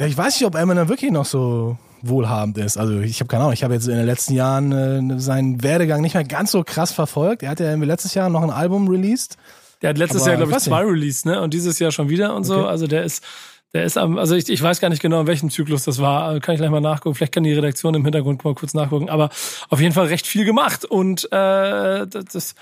[0.00, 2.78] Ja, ich weiß nicht, ob Eminem wirklich noch so wohlhabend ist.
[2.78, 6.00] Also ich habe keine Ahnung, ich habe jetzt in den letzten Jahren äh, seinen Werdegang
[6.00, 7.44] nicht mehr ganz so krass verfolgt.
[7.44, 9.36] Er hat ja letztes Jahr noch ein Album released.
[9.82, 11.40] Der hat letztes Aber Jahr, glaube ich, zwei released, ne?
[11.40, 12.66] Und dieses Jahr schon wieder und so.
[12.66, 13.24] Also der ist,
[13.72, 16.24] der ist am, also ich, ich weiß gar nicht genau, in welchem Zyklus das war.
[16.24, 17.14] Also kann ich gleich mal nachgucken.
[17.14, 19.08] Vielleicht kann die Redaktion im Hintergrund mal kurz nachgucken.
[19.08, 19.30] Aber
[19.68, 20.84] auf jeden Fall recht viel gemacht.
[20.84, 22.54] Und äh, das, das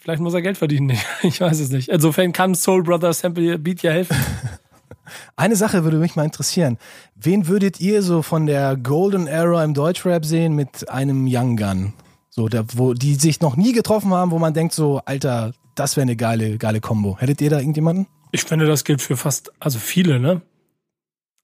[0.00, 0.98] vielleicht muss er Geld verdienen.
[1.22, 1.88] Ich weiß es nicht.
[1.88, 4.16] Insofern kann Soul Brothers Sample Beat ja helfen.
[5.36, 6.78] Eine Sache würde mich mal interessieren.
[7.14, 11.92] Wen würdet ihr so von der Golden Era im Deutschrap sehen mit einem Young Gun?
[12.30, 15.96] So, da, wo die sich noch nie getroffen haben, wo man denkt so, Alter, das
[15.96, 17.18] wäre eine geile, geile Kombo.
[17.18, 18.06] Hättet ihr da irgendjemanden?
[18.32, 20.42] Ich finde, das gilt für fast, also viele, ne?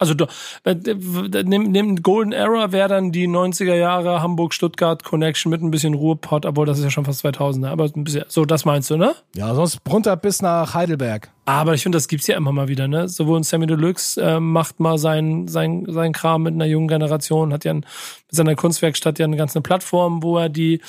[0.00, 0.14] Also
[0.64, 0.74] äh,
[1.44, 6.46] nimm, nimm Golden Era wäre dann die 90er Jahre Hamburg-Stuttgart Connection mit ein bisschen Ruhrpott,
[6.46, 9.14] obwohl das ist ja schon fast 2000er, aber ein bisschen, so das meinst du, ne?
[9.36, 11.30] Ja, sonst runter bis nach Heidelberg.
[11.44, 13.10] Aber ich finde, das gibt's ja immer mal wieder, ne?
[13.10, 17.66] Sowohl Sammy Deluxe äh, macht mal sein, sein, sein Kram mit einer jungen Generation, hat
[17.66, 17.86] ja ein, mit
[18.30, 20.80] seiner Kunstwerkstatt ja eine ganze Plattform, wo er die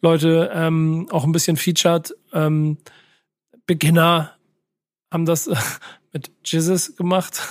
[0.00, 2.14] Leute ähm, auch ein bisschen featured.
[2.32, 2.78] Ähm,
[3.66, 4.30] Beginner
[5.12, 5.50] haben das
[6.12, 7.40] mit Jesus gemacht.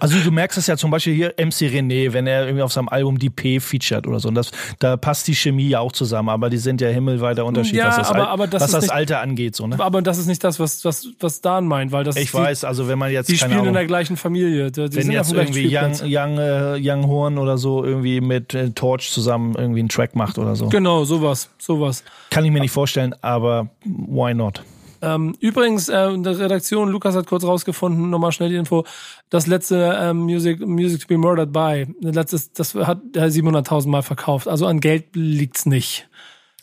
[0.00, 2.88] Also du merkst es ja zum Beispiel hier MC René, wenn er irgendwie auf seinem
[2.88, 4.26] Album die P featured oder so.
[4.26, 4.50] Und das,
[4.80, 7.96] da passt die Chemie ja auch zusammen, aber die sind ja himmelweiter Unterschied, Ja, was
[7.98, 9.54] das, aber- aber das was das nicht- Alter angeht.
[9.54, 9.78] So, ne?
[9.78, 12.64] Aber das ist nicht das, was, was, was Dan meint, weil das Ich ist weiß,
[12.64, 14.72] also wenn man jetzt, die, die spielen in Ahnung, der gleichen Familie.
[14.72, 15.92] Die, die wenn jetzt irgendwie Young.
[16.02, 20.36] Young, äh, Young Horn oder so irgendwie mit äh, Torch zusammen irgendwie einen Track macht
[20.38, 20.68] oder so.
[20.68, 22.02] Genau, sowas, sowas.
[22.30, 24.62] Kann ich mir nicht vorstellen, aber why not?
[25.04, 28.84] Ähm, übrigens, äh, in der Redaktion, Lukas hat kurz rausgefunden, nochmal schnell die Info,
[29.30, 33.88] das letzte ähm, Music, Music to be Murdered by, das, letzte, das hat er 700.000
[33.88, 34.48] Mal verkauft.
[34.48, 36.08] Also an Geld liegt's nicht.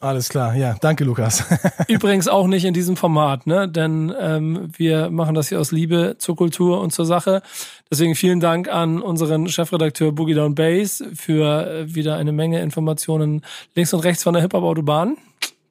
[0.01, 1.43] Alles klar, ja, danke Lukas.
[1.87, 3.69] Übrigens auch nicht in diesem Format, ne?
[3.69, 7.43] Denn ähm, wir machen das hier aus Liebe zur Kultur und zur Sache.
[7.91, 13.43] Deswegen vielen Dank an unseren Chefredakteur Boogie Down Bass für äh, wieder eine Menge Informationen
[13.75, 15.17] links und rechts von der Hip-Hop-Autobahn.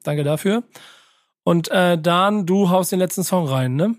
[0.03, 0.63] Danke dafür.
[1.43, 3.95] Und äh, Dan, du haust den letzten Song rein, ne?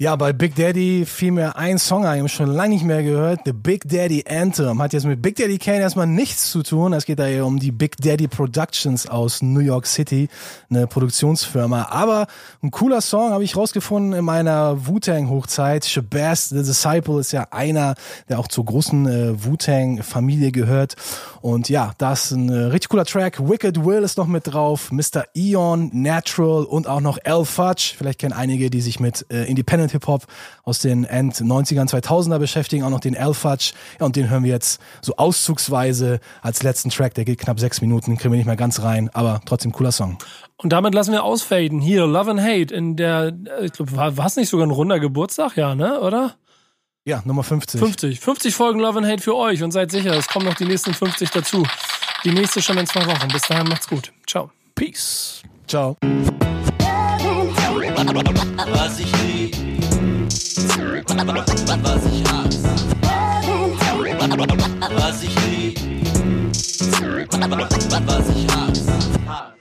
[0.00, 3.02] Ja, bei Big Daddy fiel mir ein Song ein, ich habe schon lange nicht mehr
[3.02, 3.40] gehört.
[3.44, 6.92] The Big Daddy Anthem hat jetzt mit Big Daddy Kane erstmal nichts zu tun.
[6.92, 10.28] Es geht da eher um die Big Daddy Productions aus New York City,
[10.70, 11.88] eine Produktionsfirma.
[11.90, 12.28] Aber
[12.62, 15.84] ein cooler Song habe ich rausgefunden in meiner Wu-Tang-Hochzeit.
[15.84, 17.96] Shabazz the Disciple ist ja einer,
[18.28, 20.94] der auch zur großen äh, Wu-Tang-Familie gehört.
[21.40, 23.40] Und ja, das ist ein äh, richtig cooler Track.
[23.48, 25.24] Wicked Will ist noch mit drauf, Mr.
[25.34, 27.94] Eon, Natural und auch noch L Fudge.
[27.98, 30.26] Vielleicht kennen einige, die sich mit äh, Independent Hip-Hop
[30.62, 33.72] aus den End 90ern, 2000er beschäftigen, auch noch den L Fudge.
[33.98, 37.14] Ja, und den hören wir jetzt so auszugsweise als letzten Track.
[37.14, 40.18] Der geht knapp sechs Minuten, kriegen wir nicht mehr ganz rein, aber trotzdem cooler Song.
[40.56, 41.80] Und damit lassen wir ausfaden.
[41.80, 43.32] Hier, Love and Hate in der,
[43.62, 45.56] ich glaube, war es nicht sogar ein runder Geburtstag?
[45.56, 46.00] Ja, ne?
[46.00, 46.34] Oder?
[47.04, 47.80] Ja, Nummer 50.
[47.80, 48.20] 50.
[48.20, 50.92] 50 Folgen Love and Hate für euch und seid sicher, es kommen noch die nächsten
[50.92, 51.64] 50 dazu.
[52.24, 53.28] Die nächste schon in zwei Wochen.
[53.28, 54.12] Bis dahin macht's gut.
[54.26, 54.50] Ciao.
[54.74, 55.42] Peace.
[55.66, 55.96] Ciao.
[58.72, 59.12] Was ich
[61.82, 62.68] was ich hasse.
[64.96, 65.78] Was ich lieb,
[68.06, 69.57] was ich hasse.